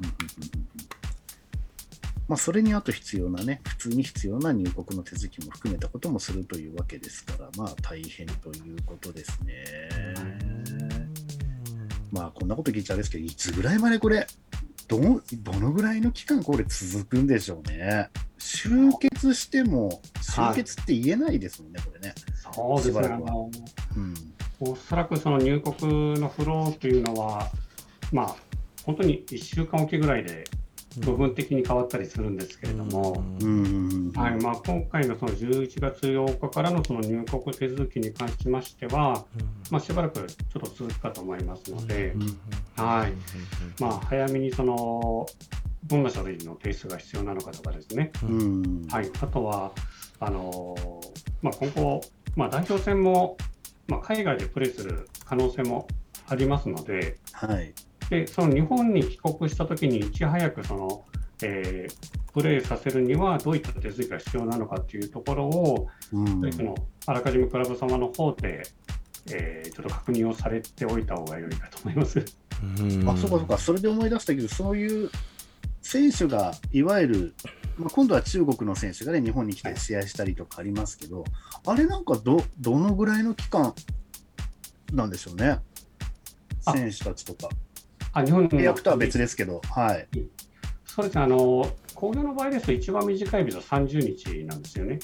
[2.28, 9.53] まあ、それにあと必要なね、普通に必要な入国の手続きも含めたこともするというわけですから、まあ大変ということですね。
[12.11, 14.26] まあこんなこと聞いちゃあれですけど、いつぐらいまでこれ、
[14.94, 18.10] どのどのぐらいの期間これ続くんでしょうね。
[18.38, 18.70] 集
[19.00, 22.14] 結しても、集結って言えないですもんね、これね。
[22.54, 23.10] そうですね。
[23.98, 24.14] うん。
[24.60, 27.50] おそらくその入国のフローというのは、
[28.12, 28.36] まあ、
[28.86, 30.44] 本当に1週間おきぐらいで
[30.98, 33.24] 部分的に変わったりするんですけれども。
[34.16, 34.41] はい。
[34.41, 39.26] まあ、今回のその11月8日からのその入国手続きに関しましては、
[39.72, 42.16] まあ、しばらくちょっと続くかと思いますので、
[42.76, 43.14] はい。
[43.82, 45.26] まあ、早めにその
[45.86, 48.88] どんな書類の提出が必要なのかとかですね、うん。
[48.89, 49.72] はい、あとは
[50.20, 50.76] あの
[51.41, 52.02] まあ、今後、
[52.36, 53.38] まあ、代表戦も、
[53.88, 55.88] まあ、海外でプレーする可能性も
[56.28, 57.74] ありますので、はい。
[58.14, 61.05] でその日本に帰国したときにいち早くその、
[61.41, 66.51] えープレーさせるにはどういった手続きが必要なのかというところを、うん。
[66.51, 66.74] その
[67.05, 68.64] あらかじめクラブ様の方で、
[69.32, 72.20] えーちょっと確認をされておいた方が良いかと思います。
[72.20, 75.11] あ、そうかそうか、それで思い出したけど、そういう
[75.84, 77.36] 選手がいわゆる、
[77.78, 81.24] まあ、今度は中国の選手がね、日本に来て試合したりとかありますけど、
[81.68, 83.76] あれなんかど、どのぐらいの期間
[84.91, 85.59] なんでしょうね？
[86.61, 87.47] 選手たちとか。
[88.14, 90.07] あ日本の契約とは別ですけど、はい。
[90.86, 94.99] そうですね、あの工業の場合ですと、一番短いビザ30日なんですよね。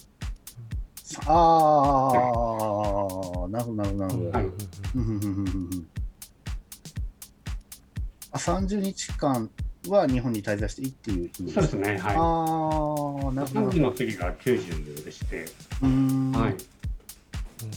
[1.25, 2.11] あ
[3.45, 4.29] あ、なるほど、なるほど、なるほど。
[4.29, 5.87] はいうんうんうんうんうん
[8.31, 9.49] あ30日間
[9.87, 13.53] は日本に滞在していいっていうそうですね、あはあ、なるい。
[13.55, 13.81] ほど。
[13.81, 15.45] の次が90でして、
[15.81, 16.55] うーんはい。
[17.57, 17.69] そう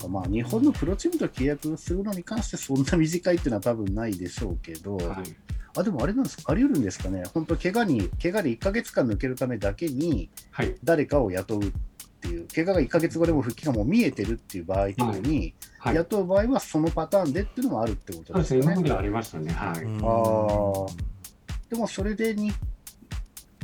[0.00, 5.36] かまあ、日本のプロチームと契約するのに関してそんな短いっていうのは多分ないでしょうけど、はい。
[5.76, 10.74] あでもあれなんですあり得るんですかね、本当、怪我に怪我で1ヶ月間抜けるためだけにはい。
[10.82, 11.72] 誰かを雇うっ
[12.20, 15.94] ていう、怪我が1ヶ月後でも復帰がもう見えてるっていう場合とかに、はい。
[15.96, 18.80] 雇う場合はそのパターンでっていうのもあるってことそうですね、ですよね。
[18.80, 19.52] 今までありましたね。
[19.52, 19.78] はい。
[19.78, 21.10] あ
[21.70, 22.52] でもそれでに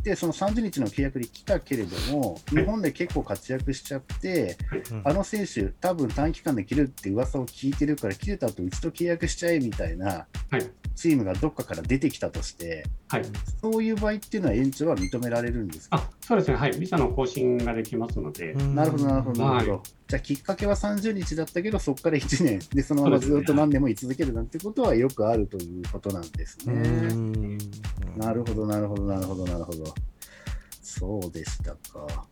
[0.07, 4.57] でその30日の契約で来たけれども、日本で結構活躍しちゃって、
[5.03, 10.71] あの選手、多分短期間で切るって噂を聞いてるから、切れた後一度契約しちゃえみたいなはい。
[10.95, 13.25] チームがどっかから出てきたとして、はい。
[13.61, 15.97] そういう場合っていうのは延長は認められるんですか？
[15.97, 16.79] あ、そうですね、はい。
[16.79, 19.73] ビザの更新ができますので、なるほど、なるほど、なるほど。
[19.73, 27.57] はいじゃあ、きっかけは30日だったけど、そこから1年で、そのままずっと何年も居続けるなんてことはよくあるということなんですね。
[28.17, 29.95] なるほど、なるほど、なるほど、なるほど。
[30.83, 32.27] そうでしたか。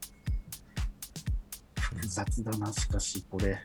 [1.80, 3.59] 複雑だな、しかし、これ。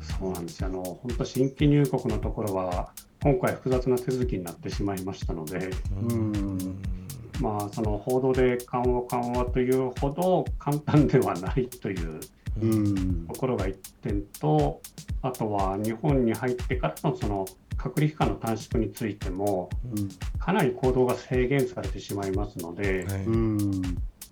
[0.00, 0.66] そうなんですよ。
[0.66, 2.92] あの、本当新規入国のところは、
[3.22, 5.70] 今回複雑な手続きになってしまいましたので、
[6.10, 6.82] うん
[7.40, 12.20] まあ、その報道で緩和緩和というほど簡単ではないという
[12.62, 14.80] うんところが一点と、
[15.22, 17.44] あとは日本に入ってからのその
[17.76, 19.70] 隔離期間の短縮についても、
[20.38, 23.58] かなり行動が制限されてしまいますので、うん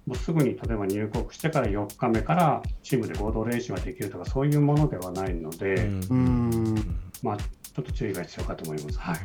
[0.05, 5.75] もうすぐに例えば入国してから4日目からチームで合同練習ができるとか、そういうものではないので、
[6.11, 6.75] うん
[7.23, 8.99] まあ、ちょっと注意が必要かと思います。
[8.99, 9.19] はい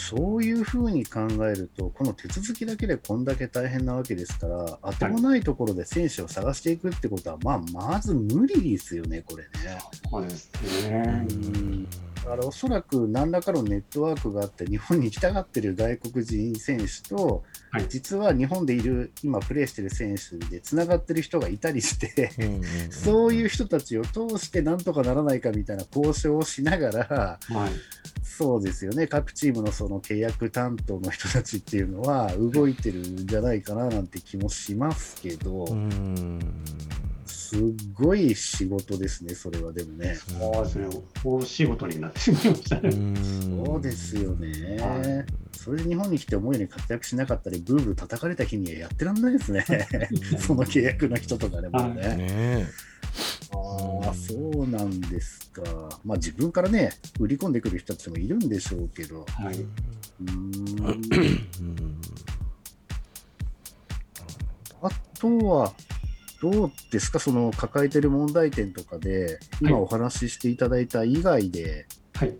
[0.00, 9.50] そういうふうに考えると、この手続きだけでこんだけ大変なわけですから、当てもないところで選手を探していくってことは、まあ、まず無理ですよね、これね。
[10.10, 10.50] そうです
[10.88, 11.26] ね。
[11.28, 11.86] うん
[12.24, 17.86] だからおそらく何らかのネットワークがあって、日本に来たがってる外国人選手と、はい。
[17.88, 22.30] 実は日本でいる、今プレーしてる選手でつながってる人がいたりして、
[22.90, 27.70] そういう人たちを通してなんとかならないかみたいな交渉をしながら、はい。
[28.22, 35.66] そうですよね、各チームのその契約担当の人たちっていうのは動いてるんじゃないかななんて気もしますけど、
[37.50, 37.60] すっ
[37.94, 40.14] ごい仕事ですね、それはでもね。
[40.14, 40.88] そうですね。
[41.24, 42.90] 大仕事になってしまいましたね。
[43.66, 45.24] そうですよねは。
[45.50, 49.64] それで日本に来て思うように活躍しなかったり、ブーブー叩かれた日にはやってらんないですね。
[50.38, 52.14] その契約の人とかでもはね。
[52.14, 52.66] ね
[53.52, 55.62] ああ、そうなんですか。
[56.04, 59.26] まあ自分からね、売り込んでくる人たちもいるんでしょうけど。
[59.28, 59.56] はい。
[59.56, 60.90] うーんう
[61.64, 62.00] ん
[64.82, 64.88] あ
[65.18, 65.74] とは、
[66.40, 72.34] どうですか、その抱えてる問題点とかで、今お話ししていただいた以外で、はい。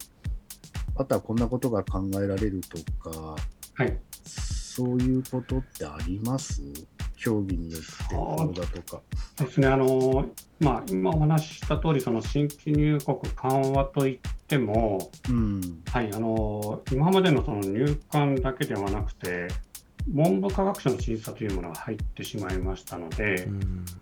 [0.97, 3.37] あとはこんなことが考えられるとか、
[3.75, 3.99] はい。
[4.25, 6.63] そういうことってあります？
[7.17, 9.03] 競技によってこうだとか。
[9.37, 9.67] ですね。
[9.67, 10.27] あの、
[10.59, 15.83] まあ、今お話しした通り、その新規入国緩和といっても、うん。
[15.93, 19.49] はい、あの、今までのその入管だけではなくて、
[20.09, 23.49] 文部科学省の審査というものが入ってしまいましたので、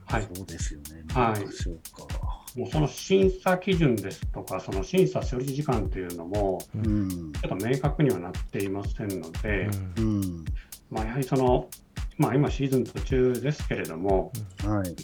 [0.07, 0.29] はい。
[0.35, 1.05] そうですよね。
[1.13, 2.59] はい。
[2.59, 7.33] もうその審査基準ですとか、その審査処理時間というのも、うん。
[7.33, 9.69] ちょっと明確にはなっていませんので、
[9.99, 10.45] うん。
[10.91, 11.69] まあ、やはりその、
[12.17, 14.33] まあ、今、シーズン途中ですけれども、
[14.65, 14.95] はい。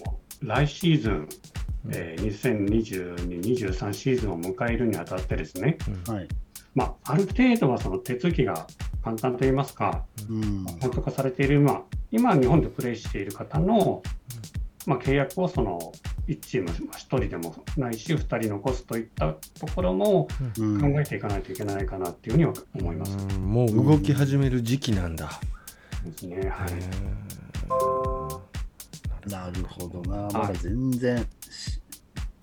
[0.42, 1.28] 来シーズン、
[1.92, 5.76] えー2022、23シーズンを迎えるにあたってですね、
[6.08, 6.28] はい。
[6.74, 8.66] まあ、ある程度はその手続きが
[9.04, 10.64] 簡単といいますか、うん。
[10.80, 14.02] 本当化されている、まあ、今、日本でプレーしている方の、
[14.86, 15.92] まあ、契約をその
[16.26, 20.26] 1チーム1人でもないし、2人残すといったところも
[20.58, 23.16] うん考えていかないといけないかなっていうふうには思います。
[23.16, 25.38] うんもう動き始める時期なんだ。
[26.04, 26.48] ですね。
[26.48, 26.70] はい。
[29.30, 30.28] なるほどな。
[30.32, 31.80] まだ全然シ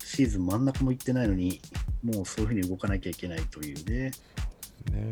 [0.04, 1.60] シーズン真ん中も行ってないのに、
[2.04, 4.10] もうそういうふうに動かなきゃいけないというね。
[4.92, 5.10] ね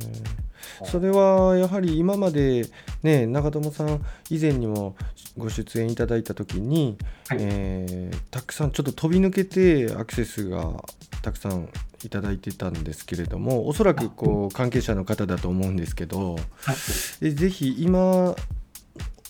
[0.84, 2.66] それはやはり今まで、
[3.02, 4.96] ね、長友さん以前にも
[5.36, 6.96] ご出演いただいた時に、
[7.28, 7.38] はい。
[7.40, 10.84] えーたくさんちょっと飛び抜けてアクセスが
[11.22, 11.68] たくさん
[12.04, 17.24] いただいてたんですけれどもおそらくこう関係者の方だと思うんですけどはい。
[17.24, 18.34] でぜひ今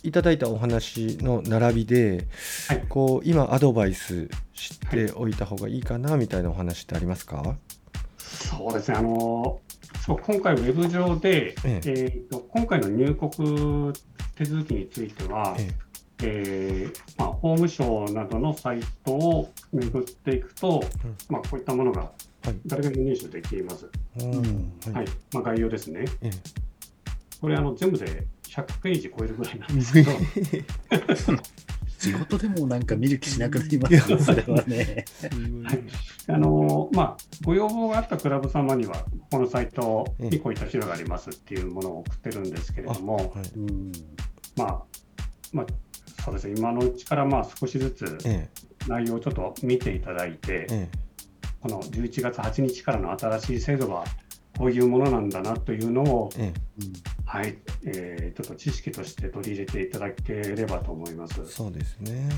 [0.03, 2.27] いただいたお話の並びで、
[2.69, 2.85] はい。
[2.89, 7.57] こう今アドバイスしておいた方がいいかなみたいなお話ってありますか、
[8.19, 9.61] そうですね、あの
[10.05, 12.25] そう今回、ウェブ上で、ええ。
[12.29, 13.93] ーと今回の入国
[14.35, 15.71] 手続きについては、え
[16.23, 16.89] え。
[16.89, 21.17] ーまあ、法務省などのサイトを巡っていくと、うん。
[21.29, 22.11] まあ、こういったものが
[22.43, 22.57] はい。
[22.67, 23.87] 誰でも入手できます。
[24.19, 24.95] えうん。
[24.95, 25.07] はい。
[25.33, 26.05] まあ、概要ですね。
[26.23, 26.31] え。
[27.41, 30.11] これあの全部で100ページ超えるぐらいなんですけど、
[32.01, 35.05] 仕事でもなんか見る気しなくなりますね、それはね。
[35.65, 35.83] はい。
[36.29, 43.27] あのまあ、ご要望があったクラブ様には、このサイトにこういった資料がありますっていうものを送ってるんですけれども、はい。
[43.55, 43.93] うん
[44.57, 44.83] まあ
[45.53, 45.67] まあ、
[46.25, 48.49] そうですね、今のうちからまあ少しずつえ
[48.87, 50.89] 内容をちょっと見ていただいてえ、え。
[51.61, 54.05] この11月8日からの新しい制度は
[54.61, 56.93] こういうものなんだなというのを、ええうん
[57.25, 57.57] はい
[57.87, 61.45] えーちょっと知識として取り入れていただければと思いますえ。
[61.47, 62.29] そうですね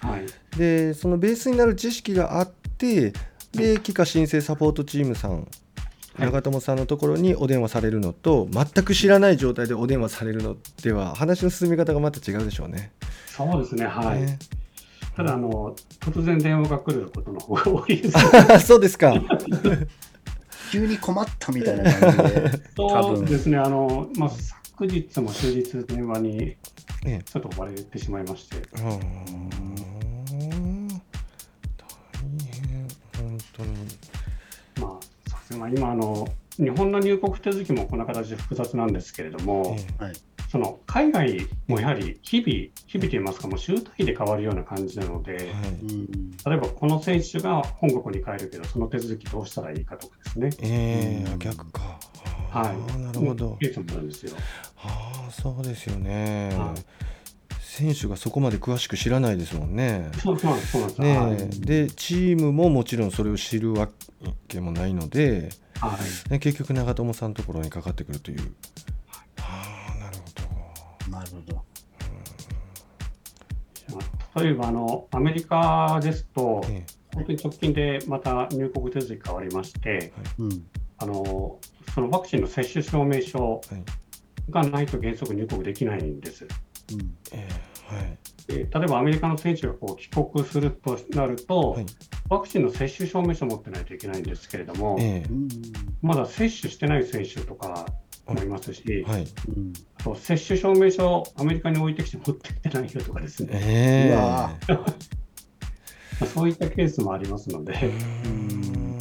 [0.00, 0.26] はい
[0.56, 3.12] でそのベースになる知識があって
[3.52, 5.48] で帰化申請サポートチームさん
[6.18, 12.92] 長友さんのところにお電話されるのと全く知らない状態でお電話されるのでは話の進み方がまた違うでしょうね。
[13.26, 14.20] そうですね、はい。
[14.20, 14.38] ね
[15.16, 18.18] ただあの、突然電話が来ることの方が多いです。
[18.66, 19.14] そうですか。
[20.72, 23.16] 急に困ったみたいな感じで、 多分。
[23.18, 26.56] そうですね、あのまあ、昨日も終日電話に
[27.04, 27.22] ええ。
[27.24, 28.98] ちょっと追われてしまいまして、あー大
[32.48, 32.88] 変。
[33.18, 33.74] 本当に。
[34.80, 35.58] まあ、そうですね。
[35.58, 40.12] まあ、今あの、日本の入国手続きもこんな形で複雑なんですけれども、え
[40.52, 42.52] その海外もやはり日々、
[42.86, 50.50] 日々といいますか、もう週単位で変わるような感じなので、えはういん例えばこの選手が本国に帰るけど、その手続きどうしたらいいかとかですね。
[50.60, 51.98] ええうん逆か。
[52.50, 53.56] はいなるほど。
[53.62, 54.32] ケースもあるんですよ。
[54.84, 56.84] ああそうですよね、はい
[57.58, 60.10] 選手がそこまで詳しく知らないですもんね。
[60.22, 61.00] そうそうなんそうなんです。
[61.00, 63.88] ねはいえでチームももちろんそれを知るわ
[64.46, 65.48] けもないので、
[65.80, 65.96] は
[66.28, 68.54] いね、結局長友さんのところにかかってくるという。
[71.18, 71.56] なるほど。
[73.94, 73.98] ま
[74.34, 76.62] あ例えばあのアメリカですと
[77.14, 80.66] 本当に直近でまた入国手続き変わりまして、うん
[80.98, 81.58] あの
[81.94, 83.60] そのワクチンの接種証明書
[84.50, 86.46] がないと原則入国できないんです。
[86.92, 87.16] うん。
[87.32, 87.48] え
[88.48, 91.86] 例えばアメリカの選手がこう帰国するとなると、はい。
[92.28, 95.24] ワクチンの接種証明書を持ってないといけないんですけれども、え。
[95.28, 95.48] うん。
[96.02, 97.86] まだ接種してない選手とか
[98.32, 99.26] もいますし、えはい。
[99.56, 99.72] うん。
[100.00, 104.14] あと接種証明書をアメリカに置いてきて持ってきてないよとかですね、ええ。
[104.14, 104.84] うわま
[106.20, 108.96] あ そういったケースもありますので、うーん。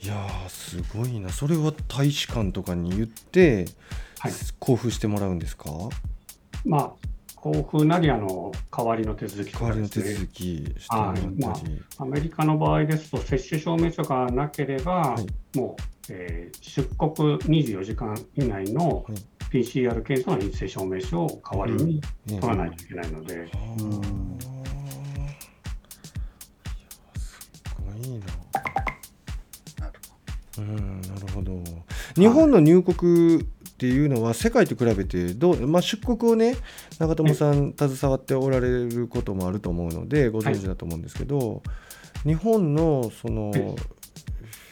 [0.00, 1.30] いやーすごいな。
[1.30, 3.66] それは大使館とかに言って、
[4.18, 4.32] はい。
[4.60, 5.70] 交付してもらうんですか？
[6.64, 6.92] まあ、
[7.44, 10.44] 交付なりあの代わりの手続きと代わりの手かですね続き
[10.80, 15.58] してもらったり、アメリカの場合ですと、接種証明書がなければ、はい。
[15.58, 19.14] もう、えー出国24時間以内のはい。
[19.54, 24.38] PCR 検査の陰性証明書を代わりにええ取らないといけないので、はあうん
[27.16, 28.26] すごいな。
[29.86, 30.00] なる
[30.58, 31.62] うんなるほど。
[32.16, 33.46] 日本の入国
[33.84, 36.56] っていうのは世界と比べてどう、まあ、出国をね
[36.98, 41.62] 長友さん携わっておられることもあると思うのでご存知だと思うんですけど、
[42.24, 43.60] 日本のそのはい。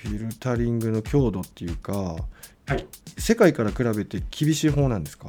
[0.02, 1.92] フィルタリングの強度っていうか
[2.66, 2.86] はい、
[3.18, 5.28] 世界から比べて厳しい方なんですか？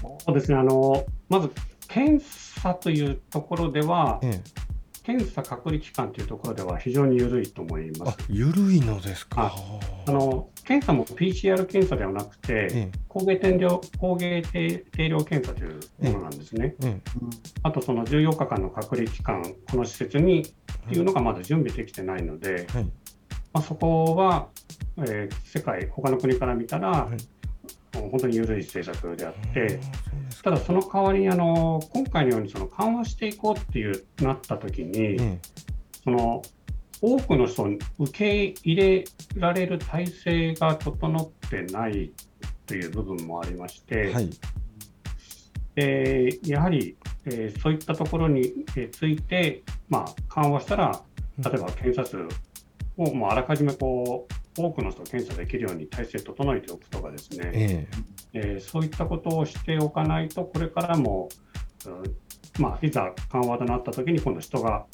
[0.00, 0.56] そうですね。
[0.58, 1.50] あのまず
[1.88, 4.42] 検査というところでは、ええ、
[5.06, 8.18] 検査隔離期間というところでは非常に緩いと思いまあす。
[8.28, 9.54] 緩いのですか？
[10.08, 15.80] あの検査も PCR 検査ではなくて、え抗原定量抗原定定量検査という
[16.12, 16.74] ものなんですね。
[17.62, 20.44] あとその14日間の隔離期間、この施設にっ
[20.88, 22.66] ていうのがまだ準備できてないので、
[23.52, 24.48] まあ、そこは、
[24.98, 27.16] えー世界、他の国から見たら、はい
[28.00, 29.80] もう本当に緩い政策であって、
[30.42, 35.38] ただその代わりにあの今回のようにその緩和していこうっていうなった時に、ええ
[36.04, 36.42] その
[37.02, 37.68] 多くの人を
[37.98, 42.12] 受け入れられる体制が整ってない
[42.66, 44.30] という部分もありまして、はい。
[45.76, 51.02] えーやはり、えーそういったところにえーついて、まあ、緩和したら、
[51.38, 52.16] 例えば検査数
[52.96, 57.88] をもうあらかじめこう多くの人を検査できるように体制整えておくとかですね、え
[58.32, 58.40] え。
[58.58, 61.28] ーそういったことをしておかないと、これからも、
[61.86, 64.86] うんまあ、いざ緩和となったときに、今度、人が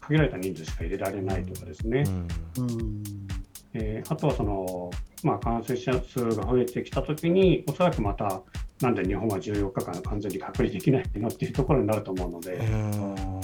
[0.00, 2.70] 限られた人数しか入れられないとかですね、えうん。
[2.70, 3.02] うん
[3.74, 4.90] えーあとはその、
[5.22, 8.42] まあ、感染者数が増えてきたときに、おそらくまた、
[8.80, 13.40] なんで日本は14日間完全に隔離できないのっていうところになると思うので、うん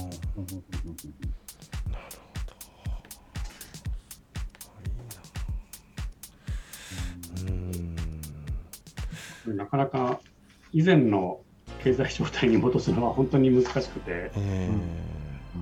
[9.46, 10.20] なかなか
[10.72, 11.40] 以前の
[11.82, 14.70] 経済状態に戻すのは本当に難しくて、え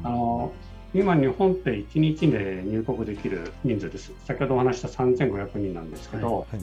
[0.02, 0.52] あの
[0.92, 6.60] 今、日本って1日で入国できる人数です、先ほどお話した3500人なんですけど、はい。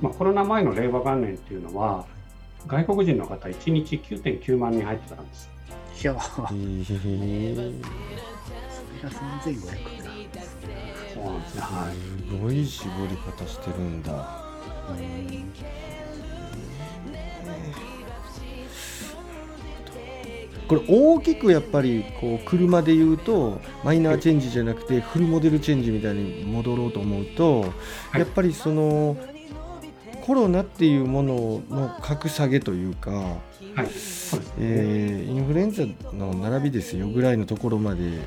[0.00, 2.06] まあ、コロナ前の令和元年っていうのは、
[2.66, 5.50] 外国人の方、1日9.9万人入ってたんです。
[6.02, 6.48] いや、それが
[9.10, 10.02] 3500か。
[11.12, 11.96] そうなんですね、はい
[12.30, 14.12] すごい絞り方してるんだ。
[14.88, 15.91] うん
[20.72, 27.66] これ大きくやっぱりこう車で言うとマイナーチェンジじゃなくてフルモデルチェンジみたいに戻ろうと思うとは
[28.16, 29.18] いやっぱりその
[30.22, 33.36] コロナっていうものの格下げというか。
[34.58, 38.20] えーインフルエンザの並びですよぐらいのところまで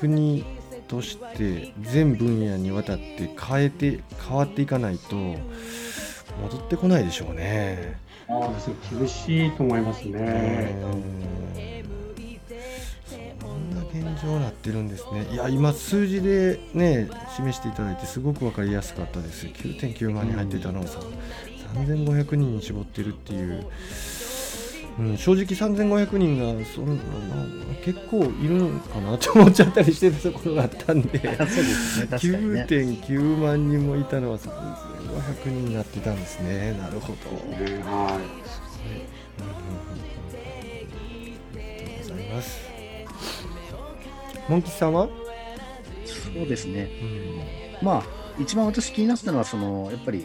[0.00, 0.44] 国
[0.88, 5.38] として全分野にわたって変えて変わっていかないと戻
[6.58, 7.98] ってこないでしょうね。
[8.28, 10.74] そうですね厳しいと思いますね。
[14.22, 15.26] 状になってるんですね。
[15.32, 19.46] いや、今、数字でね、示していただいて、すごく分かりやすかったです。
[19.46, 21.00] 9.9万人入ってたのをさ、
[21.74, 23.66] 3500人に絞ってるっていう、
[24.98, 27.02] うん、正直3500人がそんな
[27.84, 31.18] 結構いるのかなと思っちゃったりしてるところがあったんで。
[31.18, 31.36] ね、ね。
[32.68, 34.50] 9.9万人もいたのは3500
[35.46, 36.72] 人になってたんですね。
[36.78, 37.30] なるほど。
[37.64, 38.18] ねはあ
[41.54, 41.62] り
[42.00, 42.71] がとうございます。
[44.48, 45.08] モンキさんは、
[46.04, 46.88] そうですね。
[47.80, 47.86] うん。
[47.86, 48.02] まあ、
[48.40, 50.24] 一番私気になってたのは、その、やっぱり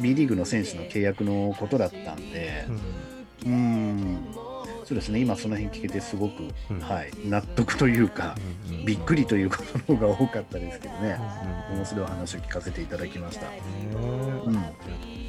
[0.00, 2.66] B リーグの選手の契約のことだったんで、
[3.44, 4.18] うーん、
[4.84, 6.80] そうですね、今その辺聞けてすごく、うん。
[6.80, 8.36] はい、納得というか、
[8.68, 11.18] うんびっくりということの方が多かったですけどね、
[11.72, 13.46] うん面白いお話を聞かせていただきました。
[13.50, 13.60] ね
[13.92, 14.00] うん。
[14.00, 14.62] ありがとうござ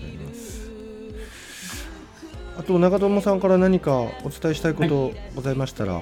[0.08, 0.72] います。
[2.58, 6.02] あと長友さんから何かお伝えしたいことございましたら、あ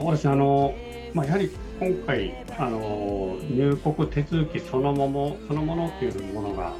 [0.00, 0.74] そうですねあの、
[1.14, 6.72] まあ、やはり今回あの入国手続きそのものそのものというものが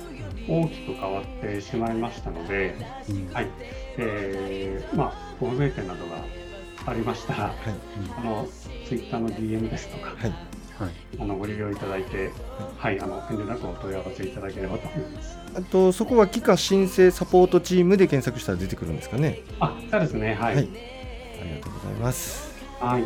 [0.49, 2.75] 大きく変わってしまいましたので、
[3.09, 3.49] うんはい
[3.99, 6.25] えーまあ、ご不明点などが
[6.87, 7.55] ありましたら、はい
[8.17, 8.49] あの
[8.87, 10.31] ツイッターの DM ですとか、はい
[10.81, 12.31] はいあのご利用いただいて、
[12.79, 15.39] はい、あの遠慮なくお問い合わせいただければと思います。
[15.55, 19.43] あとそこは帰化申請サポートチームで検索したら出てくるんですかね。
[19.61, 20.57] あ、そうですね、はい。
[20.57, 20.69] はい
[21.41, 22.50] ありがとうございます。
[22.81, 23.05] はい。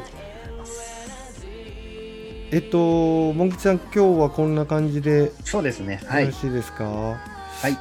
[2.52, 6.84] えっとモン吉さん今日はこんな感じでそうですね、よはいろ、しいですか？
[6.84, 7.16] は
[7.60, 7.72] はい、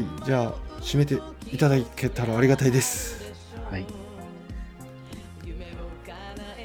[0.00, 1.18] い、じゃあ締めて
[1.52, 3.32] いただけたらありがたいです。
[3.70, 3.86] はい。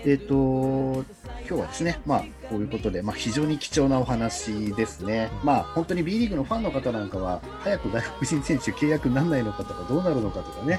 [0.05, 1.03] えっ、と、
[1.47, 5.29] 今日はですね、まあ、こういうことで、まあ、非常に貴重なお話ですね。
[5.45, 10.77] まあ、本当に B リーグのファンの方なんかは、早く外国人選手契約にならないのかとか、どうなるのかとかね、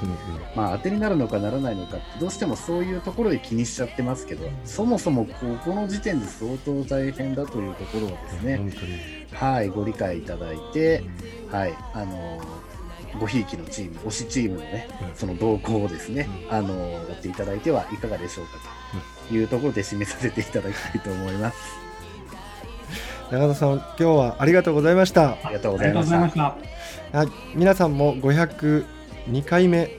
[0.55, 5.33] まあ、当てになるのかならないのかって、どうしてもそういうところで気にしちゃってますけど、そもそもこ
[5.65, 8.61] この時点で相当大変だというところをですね。
[9.33, 11.03] はい、ご理解いただいて、
[11.51, 12.41] はい、あの
[13.19, 15.17] ごひいきのチーム、推しチームのね、うん。
[15.17, 18.78] その動向をですね、あのやっていただいてはいかがでしょうかと
[19.31, 21.57] いうところで締めさせていただきたいと思います。
[23.31, 25.33] 長野さん今日はありがとうございました。
[25.43, 26.29] ありがとうございうました。
[26.29, 26.35] し
[27.13, 27.19] た。
[27.19, 29.91] はい、皆さんも502回目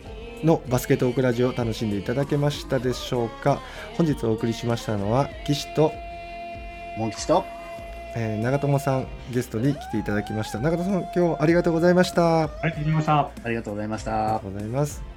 [0.43, 3.61] のバスケットオークラジオを楽しんでいただけましたでしょうか
[3.97, 5.91] 本日お送りしましたのは岸と、
[6.97, 7.45] モン吉と、
[8.15, 13.19] えー長友さんゲストに来ていただきました長友さん今日はありがとうございましたあありがとうございました。
[13.43, 14.47] ありがとうございましりがたと。
[14.49, 15.08] うございます